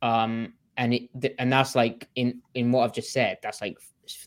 um 0.03 0.55
and 0.77 0.95
it 0.95 1.35
and 1.39 1.53
that's 1.53 1.75
like 1.75 2.09
in 2.15 2.41
in 2.55 2.71
what 2.73 2.85
i've 2.85 2.95
just 2.95 3.13
said 3.13 3.37
that's 3.43 3.61
like 3.61 3.77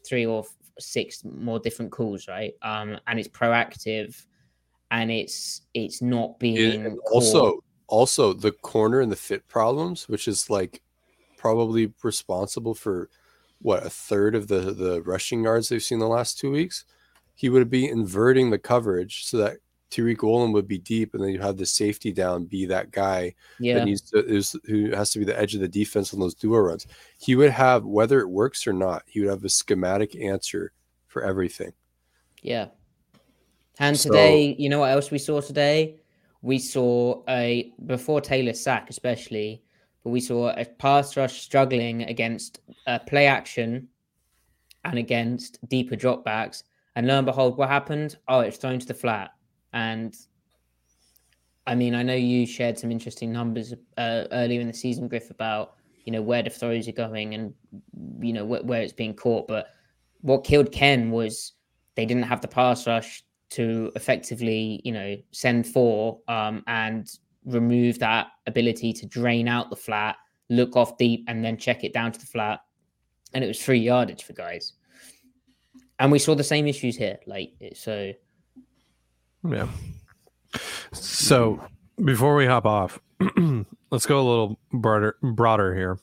three 0.08 0.26
or 0.26 0.42
f- 0.42 0.56
six 0.78 1.24
more 1.24 1.58
different 1.60 1.92
calls 1.92 2.28
right 2.28 2.54
um 2.62 3.00
and 3.08 3.18
it's 3.20 3.30
proactive 3.30 4.26
and 4.92 5.10
it's 5.10 5.62
it's 5.74 6.02
not 6.02 6.32
It- 6.32 6.40
being 6.40 6.84
caught. 6.98 7.12
also 7.14 7.64
also 7.92 8.34
the 8.34 8.52
corner 8.52 9.02
and 9.02 9.12
the 9.12 9.16
fit 9.16 9.48
problems 9.48 10.08
which 10.10 10.28
is 10.28 10.50
like 10.50 10.82
probably 11.38 11.94
responsible 12.04 12.74
for 12.74 13.10
what 13.62 13.86
a 13.86 13.90
third 13.90 14.34
of 14.34 14.48
the 14.48 14.74
the 14.74 15.02
rushing 15.04 15.44
yards 15.44 15.70
they've 15.70 15.84
seen 15.84 16.00
the 16.00 16.08
last 16.08 16.40
two 16.40 16.50
weeks 16.52 16.86
he 17.36 17.50
would 17.50 17.70
be 17.70 17.88
inverting 17.90 18.50
the 18.50 18.58
coverage 18.58 19.26
so 19.26 19.38
that 19.38 19.58
Tariq 19.92 20.24
Woolen 20.24 20.54
would 20.54 20.70
be 20.70 20.78
deep 20.78 21.14
and 21.14 21.22
then 21.22 21.32
you 21.32 21.40
have 21.42 21.58
the 21.58 21.66
safety 21.66 22.14
down 22.14 22.46
be 22.46 22.66
that 22.66 22.92
guy 22.92 23.36
yeah 23.60 23.76
that 23.76 23.86
needs 23.86 24.02
to 24.12 24.26
is 24.26 24.56
who 24.66 24.92
has 24.92 25.12
to 25.12 25.20
be 25.20 25.26
the 25.26 25.38
edge 25.38 25.54
of 25.54 25.60
the 25.62 25.68
defense 25.68 26.14
on 26.14 26.20
those 26.22 26.34
duo 26.34 26.60
runs 26.60 26.88
he 27.20 27.36
would 27.36 27.52
have 27.52 27.84
whether 27.84 28.22
it 28.22 28.30
works 28.30 28.66
or 28.66 28.74
not 28.74 29.04
he 29.06 29.20
would 29.20 29.30
have 29.30 29.44
a 29.44 29.50
schematic 29.50 30.16
answer 30.16 30.72
for 31.08 31.24
everything 31.24 31.74
Yeah. 32.42 32.68
And 33.80 33.98
So- 33.98 34.10
today, 34.10 34.56
you 34.58 34.70
know 34.70 34.80
what 34.80 34.92
else 34.92 35.12
we 35.12 35.18
saw 35.18 35.42
today? 35.42 35.98
We 36.42 36.58
saw 36.60 37.24
a 37.30 37.72
before 37.86 38.22
Taylor's 38.22 38.60
sack, 38.60 38.90
especially, 38.90 39.62
but 40.04 40.10
we 40.10 40.20
saw 40.20 40.50
a 40.50 40.66
pass 40.66 41.16
rush 41.16 41.42
struggling 41.42 42.04
against 42.04 42.60
uh, 42.88 43.00
play 43.00 43.28
action 43.28 43.88
and 44.84 44.98
against 44.98 45.60
deeper 45.70 45.96
dropbacks. 45.96 46.64
And 46.96 47.08
lo 47.08 47.18
and 47.18 47.26
behold, 47.26 47.58
what 47.58 47.70
happened? 47.70 48.18
Oh, 48.28 48.40
it's 48.40 48.58
thrown 48.58 48.80
to 48.80 48.86
the 48.86 48.94
flat. 48.94 49.32
And 49.74 50.16
I 51.68 51.76
mean, 51.76 51.94
I 51.94 52.04
know 52.04 52.16
you 52.16 52.46
shared 52.46 52.80
some 52.80 52.92
interesting 52.92 53.32
numbers 53.32 53.74
uh, 53.98 54.26
earlier 54.32 54.62
in 54.62 54.68
the 54.68 54.74
season, 54.74 55.08
Griff, 55.08 55.30
about 55.30 55.76
you 56.06 56.12
know 56.12 56.22
where 56.22 56.42
the 56.42 56.50
throws 56.50 56.88
are 56.88 56.94
going 56.94 57.36
and 57.36 57.54
you 58.20 58.34
know 58.34 58.44
where, 58.44 58.64
where 58.64 58.82
it's 58.82 58.94
being 58.94 59.14
caught. 59.14 59.48
But 59.48 59.68
what 60.22 60.44
killed 60.44 60.72
Ken 60.72 61.12
was 61.12 61.54
they 61.96 62.06
didn't 62.06 62.24
have 62.24 62.42
the 62.42 62.48
pass 62.48 62.88
rush 62.88 63.24
to 63.52 63.92
effectively, 63.96 64.82
you 64.84 64.92
know, 64.92 65.16
send 65.32 65.68
four 65.68 66.20
um, 66.28 66.64
and 66.68 67.08
remove 67.46 68.00
that 68.00 68.28
ability 68.48 68.94
to 68.94 69.06
drain 69.06 69.48
out 69.48 69.70
the 69.70 69.76
flat, 69.76 70.16
look 70.50 70.76
off 70.76 70.98
deep, 70.98 71.26
and 71.28 71.44
then 71.44 71.58
check 71.58 71.84
it 71.84 71.94
down 71.94 72.12
to 72.12 72.20
the 72.20 72.26
flat. 72.26 72.62
And 73.34 73.44
it 73.44 73.48
was 73.48 73.62
free 73.62 73.80
yardage 73.80 74.24
for 74.24 74.34
guys. 74.34 74.74
And 76.00 76.12
we 76.12 76.20
saw 76.20 76.34
the 76.34 76.44
same 76.44 76.68
issues 76.68 76.98
here. 76.98 77.20
Like, 77.28 77.54
so 77.76 78.12
Yeah. 79.48 79.68
So 80.94 81.64
before 82.04 82.36
we 82.36 82.46
hop 82.46 82.66
off, 82.66 83.00
let's 83.92 84.06
go 84.06 84.20
a 84.20 84.28
little 84.28 84.60
broader 84.74 85.18
broader 85.22 85.76
here. 85.76 86.00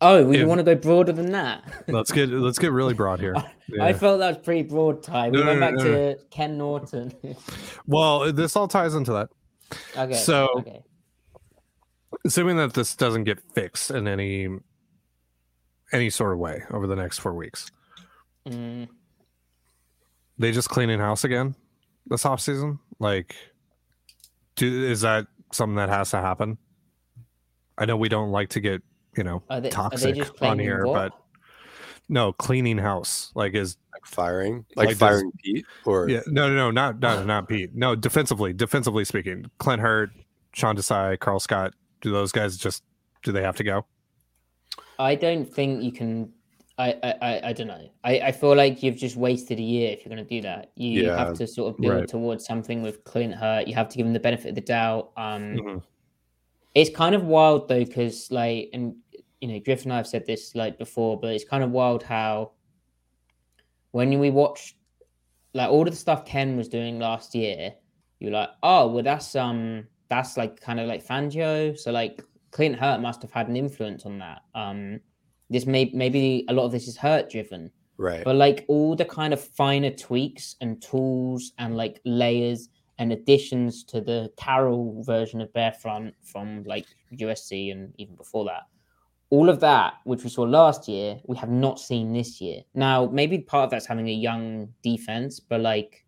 Oh, 0.00 0.24
we 0.24 0.38
If- 0.38 0.48
want 0.48 0.58
to 0.58 0.64
go 0.64 0.74
broader 0.74 1.12
than 1.12 1.32
that. 1.32 1.64
Let's 1.88 2.12
get 2.12 2.28
let's 2.28 2.58
get 2.58 2.72
really 2.72 2.94
broad 2.94 3.20
here. 3.20 3.34
I 3.80 3.92
felt 3.92 4.18
that 4.20 4.28
was 4.36 4.44
pretty 4.44 4.62
broad 4.62 5.02
time. 5.02 5.32
We 5.32 5.40
No, 5.40 5.46
went 5.46 5.60
no, 5.60 5.66
back 5.66 5.74
no, 5.76 5.84
to 5.84 6.18
Ken 6.30 6.56
Norton. 6.58 7.12
Well, 7.86 8.32
this 8.32 8.56
all 8.56 8.68
ties 8.68 8.94
into 8.94 9.12
that. 9.12 9.28
okay. 9.96 10.14
So- 10.14 10.48
okay. 10.58 10.82
Assuming 12.24 12.56
that 12.56 12.72
this 12.74 12.94
doesn't 12.96 13.24
get 13.24 13.40
fixed 13.54 13.90
in 13.90 14.06
any 14.08 14.48
any 15.92 16.08
sort 16.10 16.32
of 16.32 16.38
way 16.38 16.62
over 16.70 16.86
the 16.86 16.96
next 16.96 17.18
four 17.18 17.34
weeks, 17.34 17.70
Mm, 18.46 18.88
they 20.38 20.52
just 20.52 20.68
cleaning 20.68 20.98
house 21.00 21.24
again 21.24 21.54
this 22.06 22.24
off 22.26 22.40
season. 22.40 22.78
Like, 22.98 23.34
do, 24.56 24.84
is 24.84 25.00
that 25.02 25.26
something 25.52 25.76
that 25.76 25.88
has 25.88 26.10
to 26.10 26.18
happen? 26.18 26.58
I 27.78 27.84
know 27.86 27.96
we 27.96 28.08
don't 28.08 28.30
like 28.30 28.50
to 28.50 28.60
get 28.60 28.82
you 29.16 29.24
know 29.24 29.42
are 29.50 29.60
they, 29.60 29.68
are 29.68 29.70
they 29.70 29.70
toxic 29.70 30.14
just 30.16 30.42
on 30.42 30.58
here, 30.58 30.86
what? 30.86 31.10
but 31.10 31.12
no 32.08 32.32
cleaning 32.32 32.78
house. 32.78 33.32
Like, 33.34 33.54
is 33.54 33.76
like 33.92 34.04
firing 34.06 34.64
like, 34.76 34.88
Like 34.88 34.98
does- 34.98 34.98
firing 34.98 35.32
Pete 35.42 35.64
or 35.86 36.08
Yeah, 36.08 36.20
no, 36.26 36.48
no, 36.48 36.54
no, 36.54 36.70
not 36.70 37.00
not 37.00 37.26
not 37.26 37.48
Pete. 37.48 37.74
No, 37.74 37.94
defensively, 37.94 38.52
defensively 38.52 39.04
speaking, 39.04 39.50
Clint 39.58 39.80
Hurtt, 39.80 40.10
Sean 40.52 40.76
Desai, 40.76 41.18
Karl 41.18 41.40
Scott. 41.40 41.74
Do 42.00 42.12
those 42.12 42.32
guys 42.32 42.56
just 42.56 42.82
do 43.22 43.32
they 43.32 43.42
have 43.42 43.56
to 43.56 43.64
go? 43.64 43.86
I 44.98 45.14
don't 45.14 45.46
think 45.46 45.82
you 45.82 45.92
can. 45.92 46.32
I, 46.76 46.96
I, 47.22 47.40
I 47.44 47.52
don't 47.52 47.68
know. 47.68 47.88
I, 48.02 48.18
I 48.18 48.32
feel 48.32 48.56
like 48.56 48.82
you've 48.82 48.96
just 48.96 49.14
wasted 49.14 49.60
a 49.60 49.62
year 49.62 49.92
if 49.92 50.04
you're 50.04 50.12
going 50.12 50.26
to 50.26 50.28
do 50.28 50.42
that. 50.42 50.72
You 50.74 51.04
Yeah, 51.04 51.16
have 51.16 51.34
to 51.34 51.46
sort 51.46 51.72
of 51.72 51.80
build 51.80 51.94
right. 51.94 52.08
towards 52.08 52.44
something 52.44 52.82
with 52.82 53.04
Clint 53.04 53.32
Hurtt. 53.32 53.68
You 53.68 53.74
have 53.76 53.88
to 53.90 53.96
give 53.96 54.04
him 54.04 54.12
the 54.12 54.18
benefit 54.18 54.48
of 54.48 54.54
the 54.56 54.60
doubt. 54.60 55.12
Um, 55.16 55.42
Mhm. 55.54 55.82
it's 56.74 56.90
kind 56.90 57.14
of 57.14 57.22
wild 57.24 57.68
though, 57.68 57.84
because 57.84 58.28
like, 58.32 58.70
and 58.72 58.96
you 59.44 59.52
know, 59.52 59.60
Griff 59.62 59.82
and 59.84 59.92
I 59.92 59.98
have 59.98 60.06
said 60.06 60.24
this 60.24 60.54
like 60.54 60.78
before, 60.78 61.20
but 61.20 61.34
it's 61.34 61.44
kind 61.44 61.62
of 61.62 61.70
wild 61.70 62.02
how 62.02 62.52
when 63.90 64.18
we 64.18 64.30
watched 64.30 64.76
like 65.52 65.68
all 65.68 65.82
of 65.82 65.90
the 65.90 65.96
stuff 65.96 66.24
Ken 66.24 66.56
was 66.56 66.66
doing 66.66 66.98
last 66.98 67.34
year, 67.34 67.74
you're 68.20 68.32
like, 68.32 68.48
oh, 68.62 68.88
well, 68.88 69.02
that's 69.04 69.36
um, 69.36 69.86
that's 70.08 70.38
like 70.38 70.58
kind 70.62 70.80
of 70.80 70.88
like 70.88 71.06
Fangio. 71.06 71.78
So 71.78 71.92
like, 71.92 72.24
Clint 72.52 72.76
Hurtt 72.78 73.02
must 73.02 73.20
have 73.20 73.32
had 73.32 73.48
an 73.48 73.56
influence 73.56 74.06
on 74.06 74.18
that. 74.20 74.40
Um, 74.54 74.98
this 75.50 75.66
may 75.66 75.90
maybe 75.92 76.46
a 76.48 76.54
lot 76.54 76.64
of 76.64 76.72
this 76.72 76.88
is 76.88 76.96
Hurtt 76.96 77.28
driven, 77.28 77.70
Right. 77.98 78.24
but 78.24 78.36
like 78.36 78.64
all 78.68 78.96
the 78.96 79.04
kind 79.04 79.34
of 79.34 79.44
finer 79.44 79.90
tweaks 79.90 80.56
and 80.62 80.80
tools 80.80 81.52
and 81.58 81.76
like 81.76 82.00
layers 82.06 82.70
and 82.98 83.12
additions 83.12 83.84
to 83.84 84.00
the 84.00 84.32
Carroll 84.38 85.02
version 85.02 85.42
of 85.42 85.52
Bear 85.52 85.72
front 85.72 86.14
from 86.22 86.62
like 86.64 86.86
USC 87.12 87.72
and 87.72 87.92
even 87.98 88.16
before 88.16 88.46
that, 88.46 88.62
all 89.34 89.48
of 89.48 89.58
that, 89.60 89.94
which 90.04 90.22
we 90.22 90.30
saw 90.30 90.42
last 90.42 90.86
year, 90.88 91.18
we 91.26 91.36
have 91.36 91.50
not 91.50 91.80
seen 91.80 92.12
this 92.12 92.40
year. 92.40 92.60
Now, 92.74 93.06
maybe 93.06 93.38
part 93.38 93.64
of 93.64 93.70
that's 93.70 93.86
having 93.86 94.08
a 94.08 94.12
young 94.28 94.68
defense, 94.82 95.40
but 95.40 95.60
like 95.60 96.04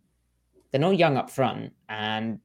they're 0.70 0.80
not 0.80 0.96
young 0.96 1.16
up 1.16 1.28
front. 1.28 1.72
And 1.88 2.38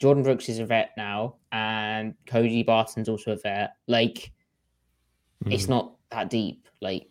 Jordyn 0.00 0.24
Brooks 0.24 0.48
is 0.50 0.58
a 0.58 0.66
vet 0.66 0.90
now, 0.96 1.36
and 1.50 2.14
Cody 2.26 2.62
Barton's 2.62 3.08
also 3.08 3.32
a 3.32 3.36
vet. 3.36 3.70
Like, 3.86 4.32
it's 5.46 5.66
Mhm. 5.66 5.70
not 5.70 5.96
that 6.10 6.28
deep. 6.28 6.68
Like, 6.82 7.08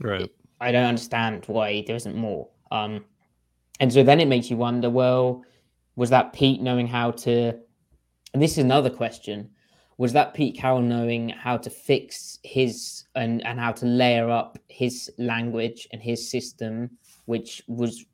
right. 0.00 0.30
I 0.60 0.72
don't 0.72 0.84
understand 0.92 1.44
why 1.46 1.84
there 1.86 1.96
isn't 1.96 2.16
more. 2.16 2.48
Um, 2.72 3.04
and 3.80 3.92
so 3.92 4.02
then 4.02 4.20
it 4.20 4.28
makes 4.28 4.50
you 4.50 4.56
wonder, 4.56 4.90
well, 4.90 5.44
was 5.94 6.10
that 6.10 6.32
Pete 6.32 6.60
knowing 6.60 6.88
how 6.88 7.12
to? 7.12 7.52
And 8.34 8.42
this 8.42 8.52
is 8.52 8.58
another 8.58 8.90
question: 8.90 9.50
Was 9.98 10.12
that 10.12 10.32
Pete 10.32 10.56
Carroll 10.56 10.80
knowing 10.80 11.28
how 11.30 11.56
to 11.56 11.70
fix 11.70 12.38
his 12.44 13.04
and 13.14 13.44
and 13.44 13.58
how 13.58 13.72
to 13.72 13.84
layer 13.86 14.30
up 14.30 14.58
his 14.68 15.10
language 15.18 15.88
and 15.92 16.00
his 16.00 16.30
system, 16.30 16.90
which 17.26 17.62
was, 17.66 18.06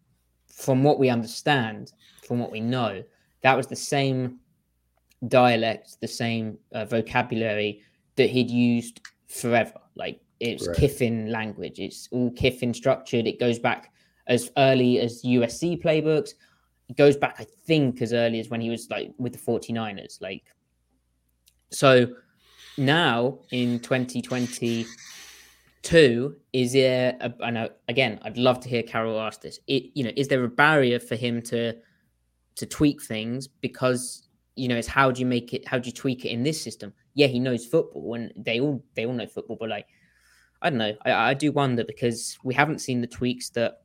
from 0.48 0.82
what 0.82 0.98
we 0.98 1.10
understand, 1.10 1.92
from 2.26 2.38
what 2.38 2.50
we 2.50 2.60
know, 2.60 3.04
that 3.42 3.56
was 3.56 3.66
the 3.66 3.76
same 3.76 4.38
dialect, 5.28 5.96
the 6.00 6.08
same 6.08 6.58
uh, 6.72 6.84
vocabulary 6.86 7.82
that 8.16 8.30
he'd 8.30 8.50
used 8.50 9.00
forever. 9.26 9.78
Like 9.94 10.20
it's 10.40 10.66
Right. 10.66 10.76
Kiffin 10.76 11.30
language. 11.30 11.78
It's 11.78 12.08
all 12.10 12.30
Kiffin 12.30 12.74
structured. 12.74 13.26
It 13.26 13.38
goes 13.38 13.58
back 13.58 13.92
as 14.26 14.50
early 14.56 15.00
as 15.00 15.22
USC 15.22 15.82
playbooks. 15.82 16.30
It 16.88 16.96
goes 16.96 17.16
back, 17.16 17.36
I 17.38 17.44
think, 17.66 18.02
as 18.02 18.12
early 18.12 18.40
as 18.40 18.48
when 18.48 18.60
he 18.60 18.70
was 18.70 18.88
like 18.90 19.12
with 19.18 19.32
the 19.32 19.38
49ers. 19.38 20.20
Like, 20.20 20.44
so 21.74 22.06
now 22.78 23.40
in 23.50 23.80
2022, 23.80 26.36
is 26.52 26.72
there, 26.72 27.16
a, 27.20 27.50
know, 27.50 27.68
again, 27.88 28.20
I'd 28.22 28.38
love 28.38 28.60
to 28.60 28.68
hear 28.68 28.82
Carroll 28.82 29.20
ask 29.20 29.40
this. 29.40 29.58
It, 29.66 29.84
you 29.94 30.04
know, 30.04 30.12
is 30.16 30.28
there 30.28 30.44
a 30.44 30.48
barrier 30.48 30.98
for 30.98 31.16
him 31.16 31.42
to, 31.42 31.74
to 32.56 32.66
tweak 32.66 33.02
things? 33.02 33.48
Because 33.48 34.24
you 34.56 34.68
know 34.68 34.76
it's 34.76 34.88
how 34.88 35.10
do 35.10 35.20
you 35.20 35.26
make 35.26 35.52
it 35.52 35.66
how 35.66 35.78
do 35.78 35.86
you 35.86 35.92
tweak 35.92 36.24
it 36.24 36.28
in 36.28 36.42
this 36.42 36.62
system? 36.62 36.92
Yeah 37.14 37.26
he 37.26 37.40
knows 37.40 37.66
football 37.66 38.14
and 38.14 38.32
they 38.36 38.60
all 38.60 38.82
they 38.94 39.06
all 39.06 39.12
know 39.12 39.26
football 39.26 39.56
but 39.58 39.68
like 39.68 39.86
i 40.62 40.70
don't 40.70 40.78
know. 40.78 40.94
I, 41.04 41.30
I 41.30 41.34
do 41.34 41.52
wonder 41.52 41.84
because 41.84 42.38
we 42.44 42.54
haven't 42.54 42.80
seen 42.80 43.00
the 43.00 43.06
tweaks 43.06 43.50
that 43.50 43.82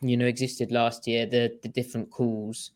you 0.00 0.16
know 0.16 0.26
existed 0.26 0.70
last 0.70 1.06
year 1.06 1.26
the 1.26 1.58
the 1.62 1.68
different 1.68 2.10
calls. 2.10 2.72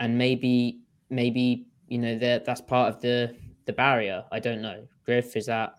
And 0.00 0.18
maybe 0.18 0.80
maybe 1.08 1.66
you 1.88 1.98
know 1.98 2.18
that 2.18 2.44
that's 2.44 2.60
part 2.60 2.92
of 2.92 3.00
the 3.00 3.34
the 3.66 3.72
barrier? 3.72 4.24
I 4.30 4.40
don't 4.40 4.62
know. 4.62 4.86
Griff 5.04 5.36
is 5.36 5.46
that? 5.46 5.74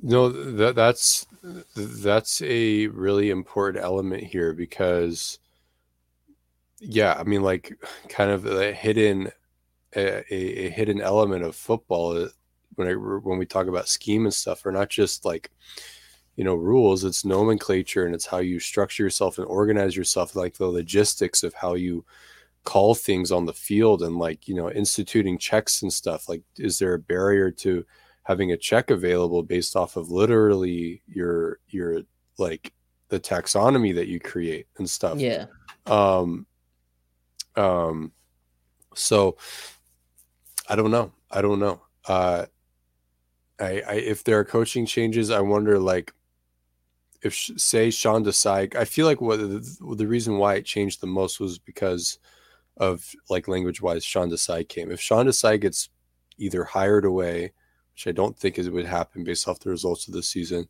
No, 0.00 0.28
that 0.28 0.76
that's 0.76 1.26
that's 1.74 2.40
a 2.42 2.86
really 2.88 3.30
important 3.30 3.82
element 3.82 4.22
here 4.22 4.52
because 4.52 5.38
yeah, 6.80 7.14
I 7.18 7.24
mean 7.24 7.42
like 7.42 7.76
kind 8.08 8.30
of 8.30 8.46
a 8.46 8.72
hidden 8.72 9.32
a, 9.96 10.34
a 10.34 10.70
hidden 10.70 11.00
element 11.00 11.44
of 11.44 11.56
football 11.56 12.28
when 12.76 12.88
I 12.88 12.92
when 12.92 13.38
we 13.38 13.46
talk 13.46 13.66
about 13.66 13.88
scheme 13.88 14.24
and 14.24 14.34
stuff 14.34 14.64
are 14.64 14.72
not 14.72 14.88
just 14.88 15.24
like 15.24 15.50
you 16.36 16.44
know 16.44 16.54
rules, 16.54 17.02
it's 17.02 17.24
nomenclature 17.24 18.06
and 18.06 18.14
it's 18.14 18.26
how 18.26 18.38
you 18.38 18.60
structure 18.60 19.02
yourself 19.02 19.38
and 19.38 19.46
organize 19.48 19.96
yourself 19.96 20.36
like 20.36 20.54
the 20.54 20.68
logistics 20.68 21.42
of 21.42 21.54
how 21.54 21.74
you 21.74 22.04
call 22.68 22.94
things 22.94 23.32
on 23.32 23.46
the 23.46 23.52
field 23.54 24.02
and 24.02 24.18
like 24.18 24.46
you 24.46 24.54
know 24.54 24.70
instituting 24.70 25.38
checks 25.38 25.80
and 25.80 25.90
stuff 25.90 26.28
like 26.28 26.42
is 26.58 26.78
there 26.78 26.92
a 26.92 26.98
barrier 26.98 27.50
to 27.50 27.82
having 28.24 28.52
a 28.52 28.58
check 28.58 28.90
available 28.90 29.42
based 29.42 29.74
off 29.74 29.96
of 29.96 30.10
literally 30.10 31.00
your 31.06 31.60
your 31.70 32.02
like 32.36 32.74
the 33.08 33.18
taxonomy 33.18 33.94
that 33.94 34.06
you 34.06 34.20
create 34.20 34.66
and 34.76 34.90
stuff? 34.90 35.18
Yeah. 35.18 35.46
Um 35.86 36.44
um 37.56 38.12
so 38.94 39.38
i 40.68 40.76
don't 40.76 40.90
know. 40.90 41.10
I 41.30 41.40
don't 41.40 41.60
know. 41.60 41.80
Uh 42.04 42.44
i 43.58 43.80
i 43.88 43.94
if 43.94 44.24
there 44.24 44.38
are 44.38 44.44
coaching 44.44 44.84
changes 44.84 45.30
i 45.30 45.40
wonder 45.40 45.78
like 45.78 46.12
if 47.22 47.34
say 47.34 47.90
Sean 47.90 48.24
Desai, 48.24 48.76
I 48.76 48.84
feel 48.84 49.06
like 49.06 49.22
what 49.22 49.38
the, 49.38 49.94
the 49.96 50.06
reason 50.06 50.36
why 50.36 50.56
it 50.56 50.66
changed 50.66 51.00
the 51.00 51.06
most 51.06 51.40
was 51.40 51.58
because 51.58 52.18
of 52.78 53.14
like 53.28 53.48
language 53.48 53.82
wise 53.82 54.04
Sean 54.04 54.30
Desai 54.30 54.66
came. 54.68 54.90
If 54.90 55.00
Sean 55.00 55.26
Desai 55.26 55.60
gets 55.60 55.90
either 56.38 56.64
hired 56.64 57.04
away, 57.04 57.52
which 57.92 58.06
I 58.06 58.12
don't 58.12 58.38
think 58.38 58.58
is 58.58 58.70
would 58.70 58.86
happen 58.86 59.24
based 59.24 59.48
off 59.48 59.60
the 59.60 59.70
results 59.70 60.08
of 60.08 60.14
this 60.14 60.28
season, 60.28 60.68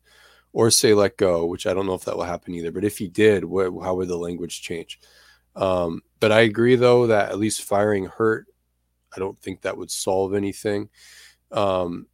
or 0.51 0.71
say 0.71 0.93
let 0.93 1.17
go, 1.17 1.45
which 1.45 1.67
I 1.67 1.73
don't 1.73 1.85
know 1.85 1.93
if 1.93 2.05
that 2.05 2.17
will 2.17 2.23
happen 2.23 2.55
either. 2.55 2.71
But 2.71 2.83
if 2.83 2.97
he 2.97 3.07
did, 3.07 3.43
how 3.43 3.95
would 3.95 4.07
the 4.07 4.17
language 4.17 4.61
change? 4.61 4.99
Um, 5.55 6.01
but 6.19 6.31
I 6.31 6.41
agree 6.41 6.75
though 6.75 7.07
that 7.07 7.29
at 7.29 7.39
least 7.39 7.63
firing 7.63 8.05
Hurtt. 8.05 8.45
I 9.15 9.19
don't 9.19 9.39
think 9.41 9.61
that 9.61 9.77
would 9.77 9.91
solve 9.91 10.33
anything. 10.33 10.89
Um, 11.51 12.07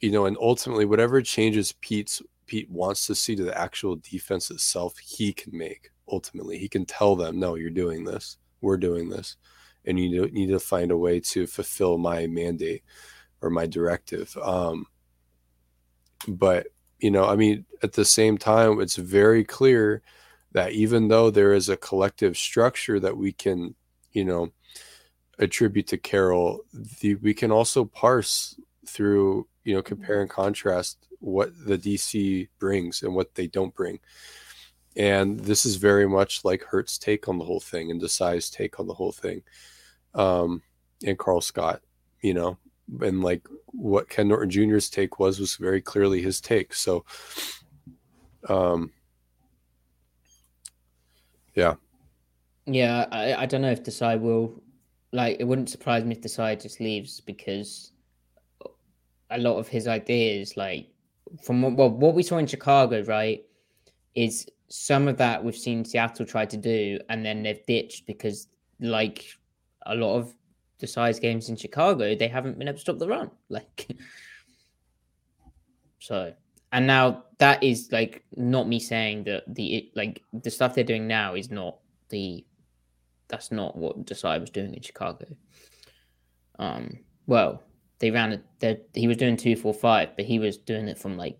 you 0.00 0.10
know, 0.10 0.26
and 0.26 0.36
ultimately, 0.40 0.84
whatever 0.84 1.22
changes 1.22 1.72
Pete's 1.80 2.22
Pete 2.46 2.70
wants 2.70 3.06
to 3.06 3.14
see 3.14 3.34
to 3.34 3.42
the 3.42 3.58
actual 3.58 3.96
defense 3.96 4.50
itself, 4.50 4.96
he 4.98 5.32
can 5.32 5.56
make. 5.56 5.90
Ultimately, 6.10 6.58
he 6.58 6.68
can 6.68 6.84
tell 6.84 7.16
them, 7.16 7.38
"No, 7.38 7.54
you're 7.54 7.70
doing 7.70 8.04
this. 8.04 8.36
We're 8.60 8.76
doing 8.76 9.08
this, 9.08 9.36
and 9.84 9.98
you 9.98 10.28
need- 10.30 10.48
to 10.48 10.60
find 10.60 10.90
a 10.90 10.96
way 10.96 11.20
to 11.20 11.46
fulfill 11.46 11.98
my 11.98 12.26
mandate 12.26 12.82
or 13.40 13.50
my 13.50 13.66
directive." 13.66 14.36
Um, 14.38 14.86
but 16.28 16.68
you 16.98 17.10
know, 17.10 17.24
I 17.24 17.36
mean, 17.36 17.66
at 17.82 17.92
the 17.92 18.04
same 18.04 18.38
time, 18.38 18.80
it's 18.80 18.96
very 18.96 19.44
clear 19.44 20.02
that 20.52 20.72
even 20.72 21.08
though 21.08 21.30
there 21.30 21.52
is 21.52 21.68
a 21.68 21.76
collective 21.76 22.36
structure 22.36 22.98
that 23.00 23.16
we 23.16 23.32
can, 23.32 23.74
you 24.12 24.24
know, 24.24 24.52
attribute 25.38 25.86
to 25.88 25.98
Carroll 25.98 26.64
the, 26.72 27.16
we 27.16 27.34
can 27.34 27.50
also 27.52 27.84
parse 27.84 28.58
through, 28.86 29.46
you 29.64 29.74
know, 29.74 29.82
compare 29.82 30.20
and 30.22 30.30
contrast 30.30 31.06
what 31.20 31.52
the 31.66 31.76
DC 31.76 32.48
brings 32.58 33.02
and 33.02 33.14
what 33.14 33.34
they 33.34 33.46
don't 33.46 33.74
bring. 33.74 33.98
And 34.96 35.38
this 35.40 35.66
is 35.66 35.76
very 35.76 36.08
much 36.08 36.44
like 36.44 36.62
Hurtt's 36.62 36.98
take 36.98 37.28
on 37.28 37.38
the 37.38 37.44
whole 37.44 37.60
thing 37.60 37.90
and 37.90 38.00
Desai's 38.00 38.48
take 38.48 38.80
on 38.80 38.86
the 38.86 38.94
whole 38.94 39.12
thing. 39.12 39.42
Um, 40.14 40.62
and 41.04 41.18
Karl 41.18 41.40
Scott, 41.40 41.82
you 42.22 42.32
know, 42.32 42.56
and 43.00 43.22
like 43.22 43.46
what 43.66 44.08
Ken 44.08 44.28
Norton 44.28 44.50
Jr.'s 44.50 44.88
take 44.88 45.18
was 45.18 45.38
was 45.38 45.56
very 45.56 45.80
clearly 45.80 46.22
his 46.22 46.40
take. 46.40 46.72
So 46.72 47.04
um 48.48 48.92
yeah. 51.54 51.74
Yeah, 52.66 53.06
I, 53.10 53.34
I 53.34 53.46
don't 53.46 53.62
know 53.62 53.70
if 53.70 53.82
Desai 53.82 54.20
will 54.20 54.62
like 55.12 55.36
it 55.40 55.44
wouldn't 55.44 55.70
surprise 55.70 56.04
me 56.04 56.14
if 56.14 56.20
Desai 56.20 56.60
just 56.60 56.80
leaves 56.80 57.20
because 57.20 57.92
a 59.30 59.38
lot 59.38 59.58
of 59.58 59.68
his 59.68 59.88
ideas, 59.88 60.56
like 60.56 60.88
from 61.42 61.62
what 61.62 61.76
well, 61.76 61.90
what 61.90 62.14
we 62.14 62.22
saw 62.22 62.38
in 62.38 62.46
Chicago, 62.46 63.02
right, 63.04 63.44
is 64.14 64.46
some 64.68 65.08
of 65.08 65.16
that 65.18 65.42
we've 65.42 65.56
seen 65.56 65.84
Seattle 65.84 66.26
try 66.26 66.44
to 66.44 66.56
do 66.56 66.98
and 67.08 67.24
then 67.24 67.42
they've 67.42 67.64
ditched 67.66 68.06
because 68.06 68.48
like 68.80 69.24
a 69.86 69.94
lot 69.94 70.16
of 70.16 70.34
the 70.78 70.86
size 70.86 71.18
games 71.18 71.48
in 71.48 71.56
Chicago, 71.56 72.14
they 72.14 72.28
haven't 72.28 72.58
been 72.58 72.68
able 72.68 72.76
to 72.76 72.80
stop 72.80 72.98
the 72.98 73.08
run. 73.08 73.30
Like 73.48 73.88
so 75.98 76.32
and 76.72 76.86
now 76.86 77.24
that 77.38 77.62
is 77.62 77.88
like 77.92 78.24
not 78.36 78.68
me 78.68 78.78
saying 78.78 79.24
that 79.24 79.42
the 79.54 79.90
like 79.94 80.22
the 80.32 80.50
stuff 80.50 80.74
they're 80.74 80.84
doing 80.84 81.06
now 81.06 81.34
is 81.34 81.50
not 81.50 81.78
the 82.08 82.44
that's 83.28 83.50
not 83.50 83.76
what 83.76 84.04
Desai 84.04 84.40
was 84.40 84.50
doing 84.50 84.74
in 84.74 84.82
Chicago. 84.82 85.26
Um, 86.58 86.98
well, 87.26 87.62
they 87.98 88.10
ran 88.10 88.42
it. 88.60 88.88
He 88.94 89.08
was 89.08 89.16
doing 89.16 89.36
two 89.36 89.56
four 89.56 89.74
five, 89.74 90.10
but 90.16 90.24
he 90.24 90.38
was 90.38 90.58
doing 90.58 90.88
it 90.88 90.98
from 90.98 91.16
like 91.16 91.38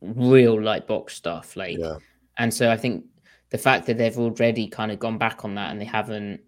real 0.00 0.60
like 0.60 0.86
box 0.86 1.14
stuff. 1.14 1.56
Like, 1.56 1.78
Yeah. 1.78 1.96
and 2.38 2.52
so 2.52 2.70
I 2.70 2.76
think 2.76 3.04
the 3.50 3.58
fact 3.58 3.86
that 3.86 3.98
they've 3.98 4.18
already 4.18 4.68
kind 4.68 4.92
of 4.92 4.98
gone 4.98 5.18
back 5.18 5.44
on 5.44 5.54
that 5.54 5.70
and 5.70 5.80
they 5.80 5.84
haven't, 5.86 6.40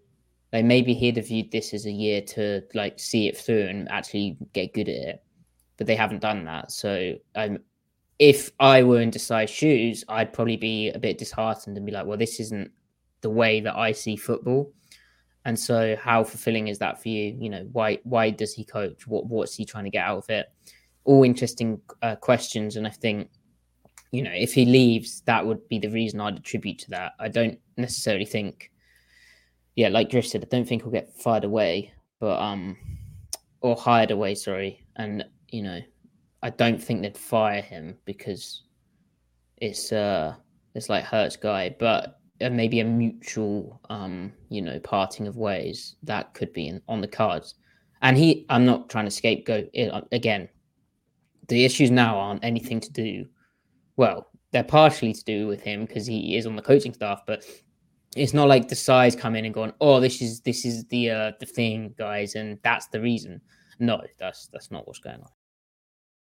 like 0.53 0.65
maybe 0.65 0.93
he'd 0.93 1.17
have 1.17 1.27
viewed 1.27 1.51
this 1.51 1.73
as 1.73 1.85
a 1.85 1.91
year 1.91 2.21
to 2.21 2.61
like 2.73 2.99
see 2.99 3.27
it 3.27 3.37
through 3.37 3.67
and 3.67 3.89
actually 3.89 4.37
get 4.53 4.73
good 4.73 4.89
at 4.89 4.95
it, 4.95 5.23
but 5.77 5.87
they 5.87 5.95
haven't 5.95 6.21
done 6.21 6.45
that. 6.45 6.71
So 6.71 7.15
um, 7.35 7.59
if 8.19 8.51
I 8.59 8.83
were 8.83 9.01
in 9.01 9.09
Desai's 9.11 9.49
shoes, 9.49 10.03
I'd 10.07 10.33
probably 10.33 10.57
be 10.57 10.89
a 10.91 10.99
bit 10.99 11.17
disheartened 11.17 11.77
and 11.77 11.85
be 11.85 11.91
like, 11.91 12.05
well, 12.05 12.17
this 12.17 12.39
isn't 12.39 12.71
the 13.21 13.29
way 13.29 13.61
that 13.61 13.75
I 13.75 13.91
see 13.93 14.15
football. 14.15 14.71
And 15.45 15.59
so, 15.59 15.95
how 15.95 16.23
fulfilling 16.23 16.67
is 16.67 16.77
that 16.79 17.01
for 17.01 17.09
you? 17.09 17.35
You 17.39 17.49
know, 17.49 17.67
why 17.71 17.97
why 18.03 18.29
does 18.29 18.53
he 18.53 18.63
coach? 18.63 19.07
What 19.07 19.25
what's 19.25 19.55
he 19.55 19.65
trying 19.65 19.85
to 19.85 19.89
get 19.89 20.05
out 20.05 20.19
of 20.19 20.29
it? 20.29 20.51
All 21.03 21.23
interesting 21.23 21.81
uh, 22.03 22.15
questions, 22.15 22.75
and 22.75 22.85
I 22.85 22.91
think 22.91 23.31
you 24.11 24.23
know 24.23 24.31
if 24.33 24.53
he 24.53 24.65
leaves, 24.65 25.21
that 25.21 25.45
would 25.45 25.67
be 25.69 25.79
the 25.79 25.89
reason 25.89 26.21
I'd 26.21 26.37
attribute 26.37 26.79
to 26.79 26.89
that. 26.91 27.13
I 27.19 27.27
don't 27.27 27.59
necessarily 27.77 28.25
think, 28.25 28.71
yeah, 29.75 29.89
like 29.89 30.11
Griff 30.11 30.27
said, 30.27 30.43
I 30.43 30.47
don't 30.49 30.67
think 30.67 30.83
he'll 30.83 30.91
get 30.91 31.13
fired 31.15 31.43
away, 31.43 31.93
but 32.19 32.39
um, 32.39 32.77
or 33.61 33.75
hired 33.75 34.11
away. 34.11 34.35
Sorry, 34.35 34.85
and 34.97 35.23
you 35.49 35.63
know, 35.63 35.79
I 36.43 36.49
don't 36.49 36.81
think 36.81 37.01
they'd 37.01 37.17
fire 37.17 37.61
him 37.61 37.97
because 38.05 38.63
it's 39.57 39.91
uh 39.91 40.35
it's 40.75 40.89
like 40.89 41.03
Hurtt's 41.03 41.35
guy, 41.35 41.75
but 41.79 42.19
uh, 42.41 42.49
maybe 42.49 42.79
a 42.79 42.85
mutual 42.85 43.79
um 43.89 44.33
you 44.49 44.61
know 44.61 44.79
parting 44.79 45.27
of 45.27 45.37
ways 45.37 45.95
that 46.03 46.33
could 46.33 46.51
be 46.53 46.67
in, 46.67 46.81
on 46.87 47.01
the 47.01 47.07
cards. 47.07 47.55
And 48.01 48.17
he, 48.17 48.45
I'm 48.49 48.65
not 48.65 48.89
trying 48.89 49.05
to 49.05 49.11
scapegoat 49.11 49.69
it 49.73 49.93
uh, 49.93 50.01
again. 50.11 50.49
The 51.47 51.65
issues 51.65 51.91
now 51.91 52.17
aren't 52.17 52.43
anything 52.43 52.79
to 52.79 52.91
do. 52.91 53.25
Well, 54.01 54.31
they're 54.51 54.63
partially 54.63 55.13
to 55.13 55.23
do 55.25 55.45
with 55.45 55.61
him 55.61 55.85
because 55.85 56.07
he 56.07 56.35
is 56.35 56.47
on 56.47 56.55
the 56.55 56.63
coaching 56.63 56.91
staff, 56.91 57.21
but 57.27 57.45
it's 58.15 58.33
not 58.33 58.47
like 58.47 58.67
Desai 58.67 59.15
come 59.15 59.35
in 59.35 59.45
and 59.45 59.53
going, 59.53 59.73
"Oh, 59.79 59.99
this 59.99 60.23
is 60.23 60.41
this 60.41 60.65
is 60.65 60.85
the 60.85 61.11
uh, 61.11 61.31
the 61.39 61.45
thing, 61.45 61.93
guys," 61.99 62.33
and 62.33 62.57
that's 62.63 62.87
the 62.87 62.99
reason. 62.99 63.39
No, 63.77 64.01
that's 64.17 64.47
that's 64.47 64.71
not 64.71 64.87
what's 64.87 64.97
going 64.97 65.21
on. 65.21 65.29